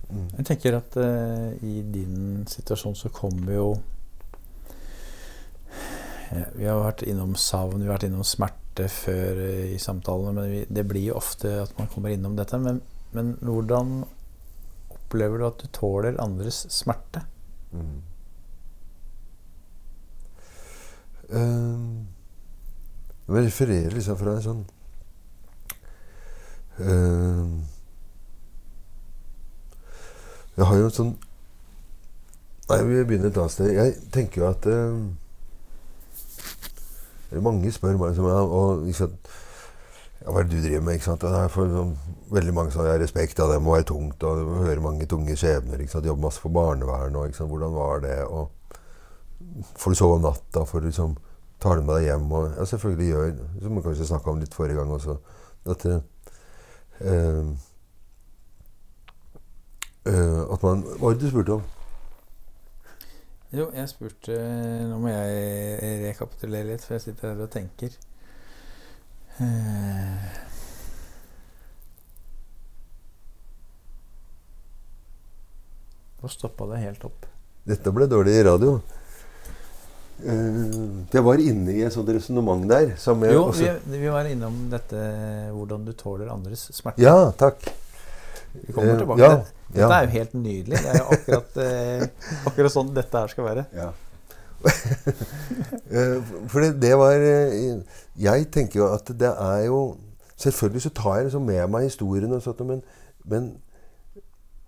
[0.09, 0.27] Mm.
[0.39, 3.65] Jeg tenker at uh, i din situasjon så kommer jo
[6.33, 10.33] ja, Vi har vært innom savn, vi har vært innom smerte før uh, i samtalene,
[10.39, 12.57] men vi, det blir jo ofte at man kommer innom dette.
[12.63, 12.81] Men,
[13.13, 13.99] men hvordan
[14.95, 17.27] opplever du at du tåler andres smerte?
[17.75, 17.99] Mm.
[21.29, 22.07] Um,
[23.27, 24.61] jeg refererer liksom fra en sånn
[26.81, 27.51] uh,
[30.57, 31.11] Jeg har jo en sånn
[32.69, 33.69] Nei, vi begynner et annet sted.
[33.73, 34.97] Jeg tenker jo at uh,
[37.45, 39.13] Mange spør meg ja, og, liksom,
[40.23, 40.97] ja, hva er det du driver med.
[40.97, 41.25] ikke sant?
[41.29, 41.93] Og er for, sånn,
[42.33, 44.23] veldig mange som har respekt av det må være tungt.
[44.25, 45.77] og Du hører mange tunge skjebner.
[45.81, 46.09] ikke sant?
[46.21, 47.17] Masse for barnevern.
[47.17, 47.53] og ikke sant?
[47.53, 48.17] Hvordan var det?
[48.25, 48.49] og
[49.75, 50.65] Får du sove om natta?
[50.65, 51.15] Får du liksom,
[51.59, 52.31] tar du med deg hjem?
[52.31, 55.17] Og, ja, selvfølgelig gjør Som vi kanskje snakka om litt forrige gang også.
[55.69, 55.99] At, eh,
[60.05, 61.63] eh, at man Hva var det du spurte om?
[63.49, 64.35] Jo, jeg spurte
[64.91, 67.95] Nå må jeg rekapitulere litt, for jeg sitter her og tenker.
[69.39, 70.29] Eh,
[76.19, 77.25] Nå stoppa det helt opp.
[77.69, 78.79] Dette ble dårlig i radio.
[80.19, 82.91] Eh, jeg var inne i et sånt resonnement der.
[83.31, 84.99] Jo, vi, vi var innom dette
[85.55, 87.01] hvordan du tåler andres smerte.
[87.03, 87.63] Ja, takk.
[88.65, 89.55] Vi kommer Eh, tilbake ja, til det.
[89.69, 89.89] Dette ja.
[89.99, 90.77] er jo helt nydelig.
[90.83, 92.05] Det er jo akkurat, eh,
[92.49, 93.65] akkurat sånn dette her skal være.
[93.77, 93.89] Ja.
[95.89, 96.19] Eh,
[96.51, 97.79] For det, det var eh,
[98.19, 99.77] Jeg tenker jo at det er jo
[100.37, 102.83] Selvfølgelig så tar jeg liksom med meg historien, og sånt, men,
[103.25, 103.47] men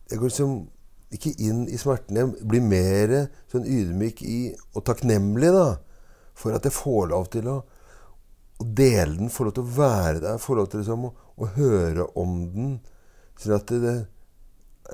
[0.09, 0.55] jeg går liksom
[1.11, 2.17] ikke inn i smerten.
[2.17, 3.15] Jeg blir mer
[3.51, 4.39] sånn ydmyk i,
[4.75, 5.67] og takknemlig da,
[6.37, 7.57] for at jeg får lov til å,
[8.61, 11.49] å dele den, får lov til å være der, får lov til liksom å, å
[11.57, 12.71] høre om den.
[13.41, 13.97] Sånn at det, det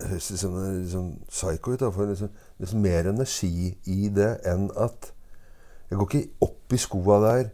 [0.08, 1.84] høres litt sånn, sånn psycho ut.
[1.84, 5.14] da, for liksom, liksom mer energi i det enn at
[5.88, 7.46] Jeg går ikke opp i skoa der.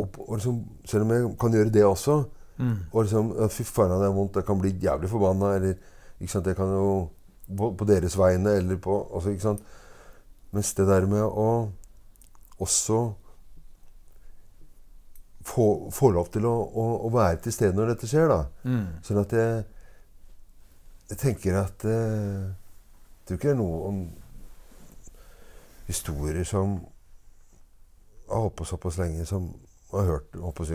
[0.00, 2.14] Og, og liksom, selv om jeg kan gjøre det også.
[2.56, 2.78] Mm.
[2.94, 4.38] Og liksom Fy faen, det er vondt.
[4.40, 5.50] Jeg kan bli jævlig forbanna.
[5.58, 5.74] Eller
[6.16, 6.86] ikke sant, jeg kan jo
[7.48, 9.62] på, på deres vegne eller på altså, ikke sant?
[10.54, 11.48] Mens det der med å
[12.62, 12.98] også
[15.44, 18.40] få, få lov til å, å, å være til stede når dette skjer, da.
[18.64, 18.84] Mm.
[19.04, 19.64] Sånn at jeg,
[21.10, 23.98] jeg tenker at eh, Jeg tror ikke det er noe om
[25.88, 26.78] historier som
[28.28, 29.50] har holdt på såpass lenge, som
[29.92, 30.66] har hørt, på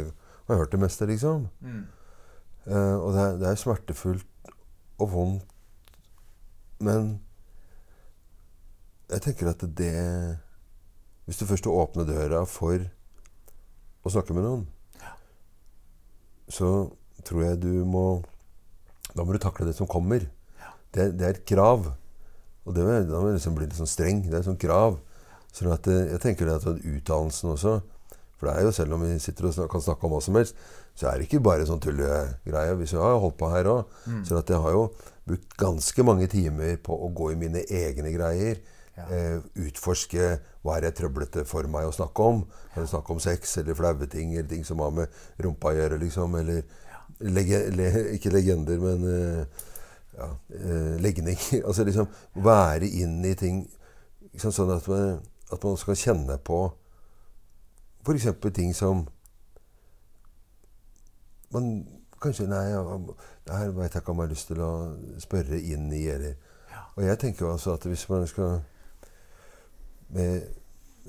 [0.50, 1.48] har hørt det meste, liksom.
[1.62, 1.84] Mm.
[2.66, 4.54] Eh, og det er, det er smertefullt
[5.00, 5.46] og vondt,
[6.80, 7.18] men
[9.10, 10.38] jeg tenker at det
[11.26, 12.82] Hvis du først åpner døra for
[14.06, 14.62] å snakke med noen,
[16.50, 16.90] så
[17.28, 18.22] tror jeg du må
[19.14, 20.26] Da må du takle det som kommer.
[20.94, 21.92] Det, det er et krav.
[22.66, 24.24] Og det, da må du liksom bli litt sånn streng.
[24.26, 25.00] Det er et sånt krav.
[25.54, 27.80] Sånn at eh, jeg tenker det at utdannelsen også
[28.38, 30.38] For det er jo selv om vi sitter og snak, kan snakke om hva som
[30.38, 30.60] helst,
[30.96, 32.78] så er det ikke bare sånn tullegreie.
[32.80, 33.98] Hvis vi har holdt på her òg.
[34.06, 34.22] Mm.
[34.30, 34.86] Så at jeg har jo
[35.30, 38.62] brukt ganske mange timer på å gå i mine egne greier.
[38.98, 39.06] Ja.
[39.16, 40.34] Eh, utforske
[40.66, 42.44] hva er det trøblete for meg å snakke om.
[42.76, 46.00] Jeg snakke om sex eller flaue ting eller ting som har med rumpa å gjøre,
[46.02, 46.36] liksom.
[46.42, 46.64] Eller
[47.24, 49.68] lege, le, ikke legender, men eh,
[50.18, 51.40] ja, eh, legning.
[51.68, 52.10] altså liksom
[52.44, 53.64] være inn i ting
[54.34, 55.22] liksom, sånn at man,
[55.54, 56.66] at man skal kjenne på
[58.06, 58.28] f.eks.
[58.56, 59.06] ting som
[61.54, 61.72] man
[62.20, 62.82] kanskje Nei, ja,
[63.50, 64.72] det her veit jeg ikke om jeg har lyst til å
[65.22, 66.38] spørre inn i, eller
[67.00, 68.60] Og jeg tenker jo altså at hvis man skal
[70.14, 70.42] med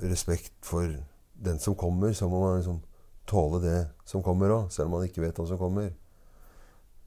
[0.01, 0.87] respekt for
[1.33, 2.79] den som kommer, så må man liksom
[3.27, 5.91] tåle det som kommer òg, selv om man ikke vet hva som kommer.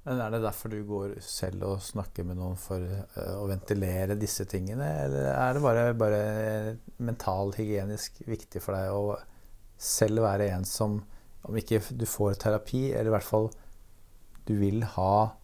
[0.05, 4.19] Men Er det derfor du går selv og snakker med noen for uh, å ventilere
[4.21, 6.23] disse tingene, eller er det bare, bare
[6.99, 9.17] mentalhygienisk viktig for deg å
[9.81, 10.99] selv være en som,
[11.45, 13.49] om ikke du får terapi, eller i hvert fall
[14.49, 15.37] du vil ha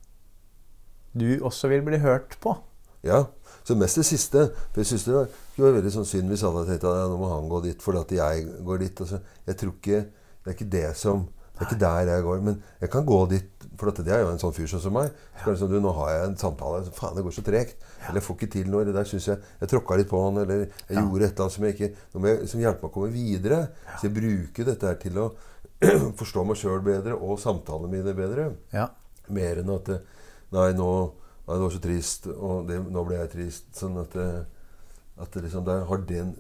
[1.17, 2.55] Du også vil bli hørt på?
[3.03, 3.25] Ja.
[3.65, 4.45] Så mest det siste.
[4.71, 5.29] For jeg syns det var,
[5.59, 8.15] veldig sånn synd hvis alle tenkte at ja, nå må han gå dit fordi at
[8.15, 9.03] jeg går dit.
[9.05, 10.01] Altså, jeg tror ikke
[10.41, 11.27] Det er ikke det som
[11.61, 12.39] det er ikke der jeg går.
[12.41, 15.11] Men jeg kan gå dit, for det er jo en sånn fyr som meg.
[15.43, 16.79] Så liksom, du, nå har jeg en samtale.
[16.87, 17.85] Så, faen, det går så tregt.
[18.07, 18.81] Eller jeg får ikke til noe.
[18.81, 20.41] Eller der syns jeg jeg tråkka litt på han.
[20.41, 21.03] Eller jeg ja.
[21.03, 23.59] gjorde et eller annet som jeg ikke jeg liksom hjelpe meg å komme videre.
[23.99, 25.27] Så jeg bruker dette her til å
[26.21, 28.51] forstå meg sjøl bedre og samtalene mine bedre.
[28.75, 28.91] Ja.
[29.33, 29.95] Mer enn at
[30.51, 30.87] Nei, nå
[31.47, 33.69] nei, det var så trist, og det, nå ble jeg trist.
[33.79, 36.35] Sånn at, at det liksom det har den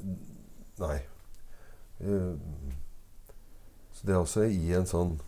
[0.80, 0.96] Nei.
[2.00, 2.34] Uh,
[3.92, 5.18] så det er også i en sånn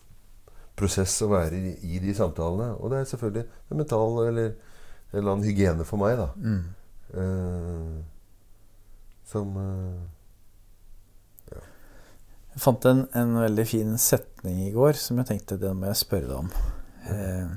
[0.75, 2.71] prosess å være i, i de samtalene.
[2.79, 6.27] Og det er selvfølgelig en mental eller en eller annen hygiene for meg, da.
[6.41, 6.63] Mm.
[7.13, 8.01] Uh,
[9.29, 10.12] som ja.
[12.53, 16.01] Jeg fant en, en, veldig fin setning i går som jeg tenkte den må jeg
[16.03, 16.51] spørre deg om.
[17.09, 17.53] Eh,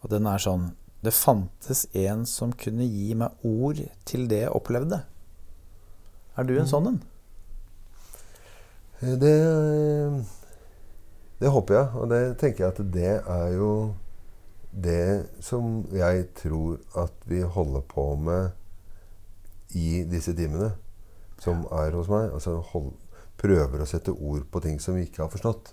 [0.00, 0.70] og den er sånn
[1.04, 5.00] Det fantes en som kunne gi meg ord til det jeg opplevde.
[6.36, 6.70] Er du en mm.
[6.70, 7.00] sånn en?
[9.00, 9.32] Det,
[11.40, 11.88] det håper jeg.
[11.96, 13.72] Og det tenker jeg at det er jo
[14.70, 18.50] det som jeg tror at vi holder på med
[19.74, 20.74] i disse timene
[21.40, 22.28] som er hos meg.
[22.28, 22.92] Altså hold,
[23.40, 25.72] prøver å sette ord på ting som vi ikke har forstått.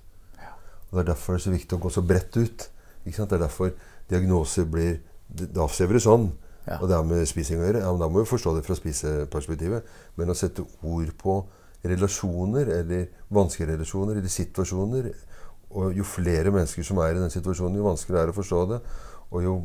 [0.88, 2.70] Og Det er derfor det er så viktig å gå så bredt ut.
[3.04, 3.72] Det er derfor
[4.10, 6.30] diagnoser blir Da ser vi det sånn.
[6.68, 6.78] Ja.
[6.80, 7.82] Og det har med spising å gjøre.
[7.84, 9.84] Ja, men da må vi forstå det fra spiseperspektivet.
[10.16, 11.36] Men å sette ord på
[11.84, 15.10] relasjoner, eller vanskelige relasjoner, eller situasjoner.
[15.76, 18.64] Og jo flere mennesker som er i den situasjonen, jo vanskeligere er det å forstå
[18.72, 18.80] det.
[19.32, 19.58] Og jo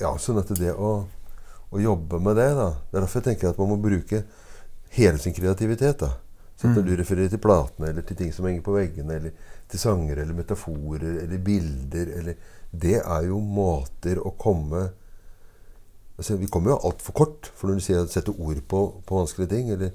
[0.00, 1.04] Ja, sånn at det å,
[1.68, 4.24] å jobbe med det, da Det er derfor jeg tenker at man må bruke
[4.96, 6.00] hele sin kreativitet.
[6.00, 6.23] da
[6.64, 6.88] så Når mm.
[6.88, 9.30] du refererer til platene, eller til ting som henger på veggene, eller
[9.68, 12.34] til sanger, eller metaforer, eller bilder eller,
[12.72, 14.88] Det er jo måter å komme
[16.18, 17.50] altså, Vi kommer jo altfor kort.
[17.54, 19.92] For når du sier å setter ord på, på vanskelige ting, eller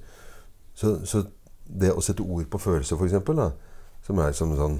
[0.75, 1.23] så, så,
[1.65, 3.17] det å sette ord på følelser, f.eks.,
[4.05, 4.79] som er som sånn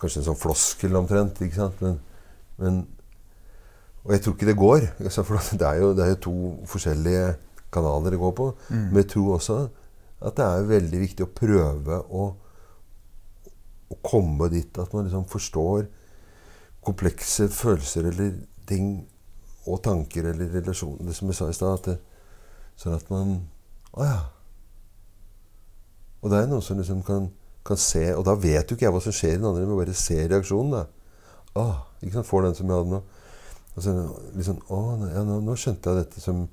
[0.00, 1.42] Kanskje en sånn floskel omtrent.
[1.44, 1.80] ikke sant?
[1.84, 1.98] Men,
[2.56, 2.76] men,
[4.00, 4.86] og jeg tror ikke det går.
[5.12, 6.36] For det er, jo, det er jo to
[6.70, 7.34] forskjellige
[7.74, 8.46] kanaler det går på.
[8.70, 8.86] Mm.
[8.86, 9.58] Men jeg tror også
[10.20, 12.26] at det er veldig viktig å prøve å,
[13.90, 15.86] å komme dit at man liksom forstår
[16.84, 18.34] komplekse følelser eller
[18.68, 18.92] ting
[19.68, 21.90] og tanker eller relasjoner, Det som jeg sa i stad.
[22.80, 23.40] Sånn at man
[23.92, 24.20] Å ja.
[26.20, 27.30] Og det er noen som liksom kan,
[27.66, 29.78] kan, se Og da vet jo ikke jeg hva som skjer i den andre, men
[29.80, 30.76] bare ser reaksjonen.
[30.76, 30.84] da.
[31.60, 33.02] Åh, ikke sant, Får den som jeg hadde nå.
[33.76, 33.94] Og så
[34.36, 36.46] liksom, å, ja, nå, nå, skjønte jeg dette som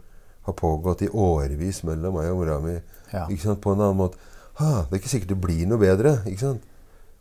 [0.47, 2.77] har pågått i årevis mellom meg og mora mi.
[3.11, 3.25] Ja.
[3.27, 4.19] Ikke sant, På en annen måte.
[4.57, 6.21] Ha, det er ikke sikkert det blir noe bedre.
[6.25, 6.63] ikke sant?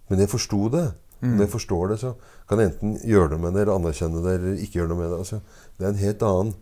[0.09, 0.87] Men jeg forsto det.
[1.21, 1.35] Mm.
[1.35, 2.13] Når jeg forstår det, så
[2.49, 5.11] kan jeg enten gjøre noe med det, eller anerkjenne det, eller ikke gjøre noe med
[5.11, 5.19] det.
[5.25, 5.41] Altså,
[5.77, 6.55] det er en helt annen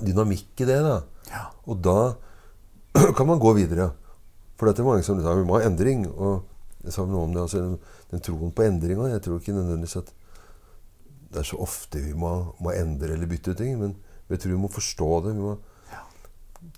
[0.00, 0.80] dynamikk i det.
[0.84, 0.96] da.
[1.30, 1.44] Ja.
[1.68, 1.98] Og da
[3.16, 3.90] kan man gå videre.
[4.56, 6.06] For det er mange som sa vi må ha endring.
[6.16, 6.42] Og
[6.84, 7.62] jeg sa noe om det, altså,
[8.10, 10.12] den troen på endring Jeg tror ikke nødvendigvis at
[11.34, 12.30] det er så ofte vi må,
[12.62, 13.76] må endre eller bytte ting.
[13.80, 13.96] Men
[14.30, 15.36] jeg tror vi må forstå det.
[15.36, 15.56] Vi må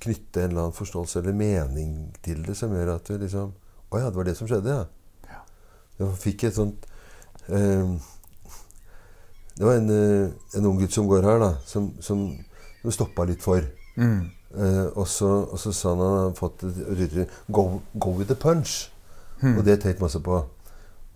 [0.03, 1.93] knytte en eller annen forståelse eller mening
[2.25, 3.55] til det som gjør at vi liksom
[3.89, 5.31] Å ja, det var det som skjedde, ja.
[5.31, 5.43] ja.
[5.99, 6.89] Jeg fikk et sånt
[7.49, 7.95] eh,
[9.57, 12.27] Det var en, eh, en, ung gutt som går her, da, som, som,
[12.83, 13.65] som stoppa litt for.
[13.97, 14.29] Mm.
[14.55, 17.65] Eh, og, så, og, så, sa han han hadde fått et uttrykk go,
[17.95, 18.91] go, with the punch'.
[19.41, 19.57] Mm.
[19.57, 20.39] Og det tenkte masse på.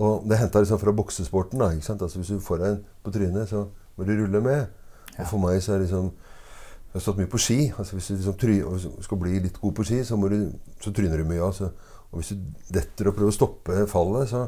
[0.03, 1.61] Og det henta liksom fra boksesporten.
[1.61, 2.03] da, ikke sant?
[2.03, 4.67] Altså Hvis du får deg en på trynet, så må du rulle med.
[5.13, 5.23] Ja.
[5.23, 6.11] Og for meg så er det liksom
[6.93, 7.59] Jeg har stått mye på ski.
[7.73, 8.59] altså Hvis du liksom try,
[9.01, 11.41] skal bli litt god på ski, så, må du, så tryner du mye.
[11.41, 11.71] Altså.
[12.11, 12.43] Og hvis du
[12.77, 14.43] detter og prøver å stoppe fallet, så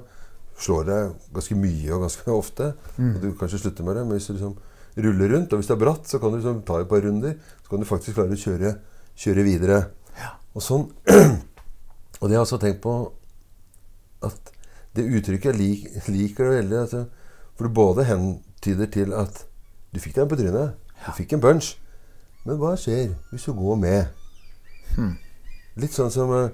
[0.61, 0.99] slår det
[1.35, 2.75] ganske mye og ganske ofte.
[2.99, 3.15] Mm.
[3.15, 4.05] Og du kanskje slutter med det.
[4.05, 4.59] Men hvis du liksom
[4.97, 5.53] ruller rundt.
[5.53, 7.39] Og hvis det er bratt, så kan du liksom ta et par runder.
[7.63, 8.75] Så kan du faktisk klare å kjøre,
[9.25, 9.81] kjøre videre.
[10.21, 10.35] Ja.
[10.55, 10.89] Og sånn
[12.21, 12.93] Og det har jeg også tenkt på
[14.25, 14.53] at
[14.97, 16.77] det uttrykket jeg lik, liker det veldig.
[16.85, 17.03] Altså,
[17.57, 19.43] for det både hentyder til at
[19.93, 20.79] du fikk deg en på trynet.
[21.05, 21.75] Du fikk en punch.
[22.45, 24.11] Men hva skjer hvis du går med?
[24.95, 25.15] Hmm.
[25.81, 26.51] Litt sånn som uh,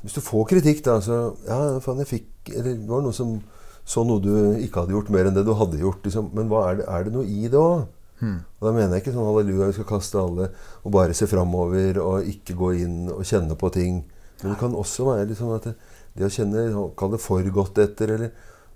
[0.00, 3.40] Hvis du får kritikk, da, så Ja, faen, jeg fikk Eller det var noe som
[3.82, 4.30] så noe du
[4.62, 6.04] ikke hadde gjort mer enn det du hadde gjort.
[6.06, 6.28] Liksom.
[6.38, 7.88] Men er det, er, det, noe i det òg?
[8.22, 10.44] Og da mener jeg ikke sånn halleluja, vi skal kaste alle
[10.84, 14.04] og bare se framover og ikke gå inn og kjenne på ting.
[14.42, 15.74] Men det kan også være liksom at det,
[16.14, 18.30] det å kjenne Kall det for godt etter, eller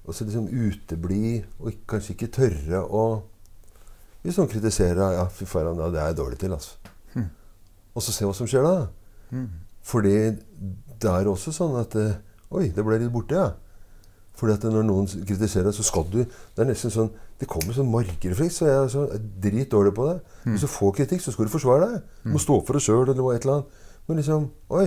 [0.06, 3.06] også liksom utebli og kanskje ikke tørre å
[4.26, 6.76] liksom kritiserer Ja, fy faen, ja, det er jeg dårlig til, altså.
[7.14, 7.28] Mm.
[7.94, 8.74] Og så se hva som skjer da.
[9.30, 9.46] Mm.
[9.86, 10.16] Fordi
[11.00, 12.14] det er også sånn at eh,
[12.56, 13.52] Oi, det ble litt borte, ja.
[14.36, 17.08] Fordi at når noen kritiserer deg, så skal du Det er nesten sånn
[17.40, 18.58] Det kommer sånn markrefleks.
[18.60, 20.18] Så jeg er, så, er dritdårlig på det.
[20.44, 22.02] Hvis du får kritikk, så skal du forsvare deg.
[22.24, 23.82] Du må stå opp for deg sjøl eller et eller annet.
[24.08, 24.46] Men liksom
[24.76, 24.86] Oi.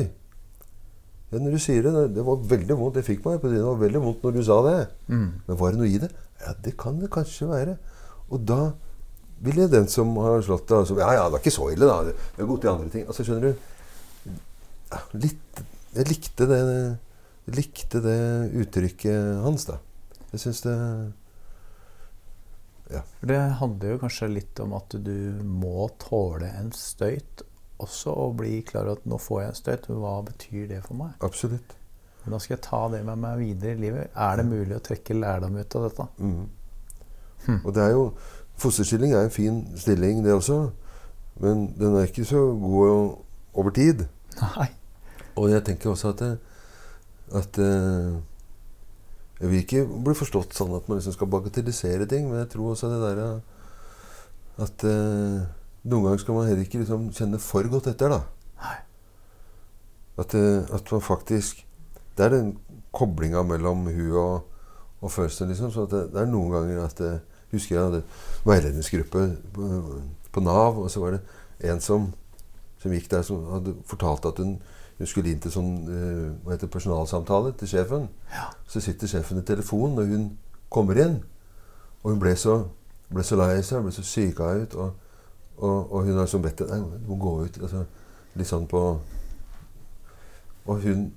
[1.30, 2.96] Ja, når du sier det, det- det var veldig vondt.
[2.96, 3.58] Det fikk meg på det.
[3.60, 4.88] Det var veldig vondt når du sa det.
[5.10, 5.28] Mm.
[5.48, 6.10] Men var det noe i det?
[6.42, 7.78] Ja, det kan det kanskje være.
[8.32, 8.72] Og da
[9.46, 11.88] vil jeg den som har slått deg altså, Ja, ja, det var ikke så ille,
[11.88, 12.02] da.
[12.10, 13.06] Det er godt i andre ting.
[13.08, 14.34] Altså, skjønner du
[14.90, 15.62] ja, litt,
[15.96, 16.60] Jeg likte det
[17.56, 18.20] likte det
[18.62, 19.80] uttrykket hans, da.
[20.30, 20.76] Jeg syns det
[22.90, 27.46] For Det handler jo kanskje litt om at du må tåle en støyt
[27.80, 29.92] også, og bli klar over at nå får jeg en støyt.
[30.04, 31.14] Hva betyr det for meg?
[31.26, 31.76] Absolutt.
[32.24, 34.10] Hvordan skal jeg ta det med meg videre i livet?
[34.12, 36.08] Er det mulig å trekke lærdom ut av dette?
[36.20, 36.42] Mm.
[37.46, 37.62] Hm.
[37.64, 38.04] Og det er jo
[38.60, 40.70] Fosterstilling er en fin stilling, det også.
[41.39, 43.16] Men den er ikke så god
[43.53, 44.05] over tid.
[44.41, 44.68] Nei.
[45.39, 46.22] Og jeg tenker også at,
[47.36, 48.18] at eh,
[49.39, 52.74] Jeg vil ikke bli forstått sånn at man liksom skal bagatellisere ting, men jeg tror
[52.74, 53.22] også det der
[54.60, 55.47] at eh,
[55.88, 58.20] noen ganger skal man heller ikke liksom kjenne for godt etter, da.
[58.60, 58.76] Nei.
[60.20, 61.66] At, eh, at man faktisk
[62.18, 62.49] Det er den
[62.91, 64.41] koblinga mellom Hun og,
[64.99, 65.72] og følelsen, liksom.
[65.72, 67.22] Så at det, det er noen ganger at eh,
[67.52, 68.04] Husker jeg hadde
[68.45, 69.24] veiledningsgruppe
[69.54, 69.70] på,
[70.32, 72.12] på Nav, og så var det en som,
[72.78, 74.60] som gikk der, som hadde fortalt at hun,
[75.00, 78.08] hun skulle inn til sånn eh, hva heter personalsamtale til sjefen.
[78.34, 78.50] Ja.
[78.70, 80.26] Så sitter sjefen i telefonen og hun
[80.70, 81.20] kommer inn.
[82.04, 82.62] Og hun ble så,
[83.10, 84.76] ble så lei seg, ble så syka ut.
[84.76, 84.91] Og,
[85.58, 87.62] og, og hun har liksom bedt henne du må gå ut.
[87.64, 87.86] Altså,
[88.38, 88.84] litt sånn på
[90.70, 91.08] Og hun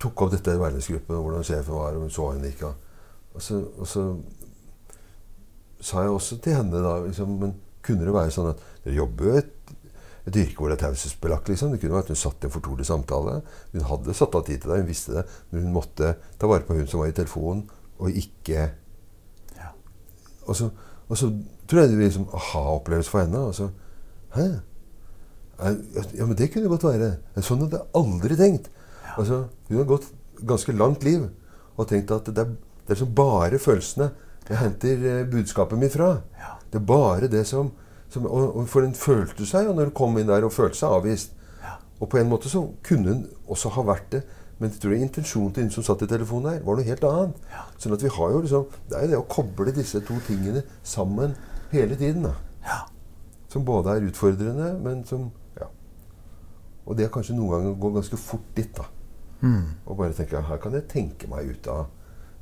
[0.00, 2.70] tok opp dette i veiledningsgruppen, hvordan sjefen var, og hun så henne ikke.
[3.34, 4.04] Og så, og så
[5.80, 7.54] sa jeg også til henne da liksom, Men
[7.84, 9.72] kunne det være sånn at dere jobber jo et,
[10.24, 11.50] et yrke hvor det er taushetsbelagt?
[11.52, 11.74] Liksom.
[11.74, 13.40] Det kunne vært at hun satt i en fortrolig samtale.
[13.74, 15.24] Hun hadde satt av tid til deg, hun visste det.
[15.50, 17.66] Men hun måtte ta vare på hun som var i telefonen,
[17.98, 18.70] og ikke
[19.58, 19.74] Ja.
[20.46, 20.70] Og så,
[21.08, 21.28] og så
[21.68, 23.44] tror jeg det blir liksom aha-opplevelse for henne.
[23.50, 23.70] Og så
[24.34, 24.48] Hæ?
[26.18, 27.12] Ja, men det kunne godt være.
[27.38, 28.70] Sånn hadde jeg aldri tenkt.
[29.14, 30.08] Altså, hun har gått
[30.42, 31.28] ganske langt liv
[31.76, 32.56] og tenkt at det er,
[32.86, 34.10] det er som bare følelsene
[34.48, 36.10] jeg henter eh, budskapet mitt fra.
[36.38, 36.54] Ja.
[36.72, 37.70] Det er bare det som,
[38.12, 40.76] som og, og For hun følte seg jo når hun kom inn der og følte
[40.78, 41.36] seg avvist.
[41.62, 41.78] Ja.
[42.00, 44.22] Og på en måte så kunne hun også ha vært det.
[44.58, 47.46] Men jeg tror intensjonen til hun som satt i telefonen her, var noe helt annet.
[47.52, 47.64] Ja.
[47.80, 50.62] Sånn at vi har jo liksom Det er jo det å koble disse to tingene
[50.82, 51.34] sammen
[51.72, 52.28] hele tiden.
[52.28, 52.34] da.
[52.66, 52.82] Ja.
[53.48, 55.30] Som både er utfordrende, men som
[55.60, 55.66] Ja.
[56.86, 58.84] Og det er kanskje noen ganger går ganske fort dit, da.
[59.40, 59.74] Mm.
[59.86, 61.86] Og bare tenke her kan jeg tenke meg ut av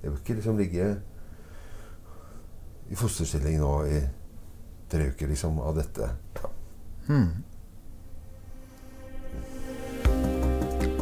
[0.03, 0.87] Jeg vil ikke liksom ligge
[2.93, 4.01] i fosterstilling nå i
[4.93, 6.09] tre uker liksom av dette.
[6.37, 6.51] Ja.
[7.07, 7.31] Hmm.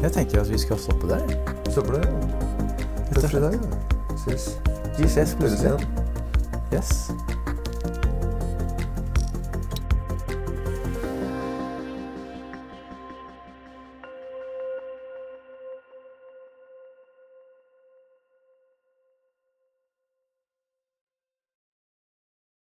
[0.01, 1.26] Jeg tenker at vi skal stoppe der.
[1.70, 2.07] Stopper det?
[3.11, 3.59] Takk for i dag.
[3.59, 4.16] da.
[4.22, 4.49] Ses.
[4.99, 5.74] Vi ses plutselig.
[6.72, 7.11] Yes.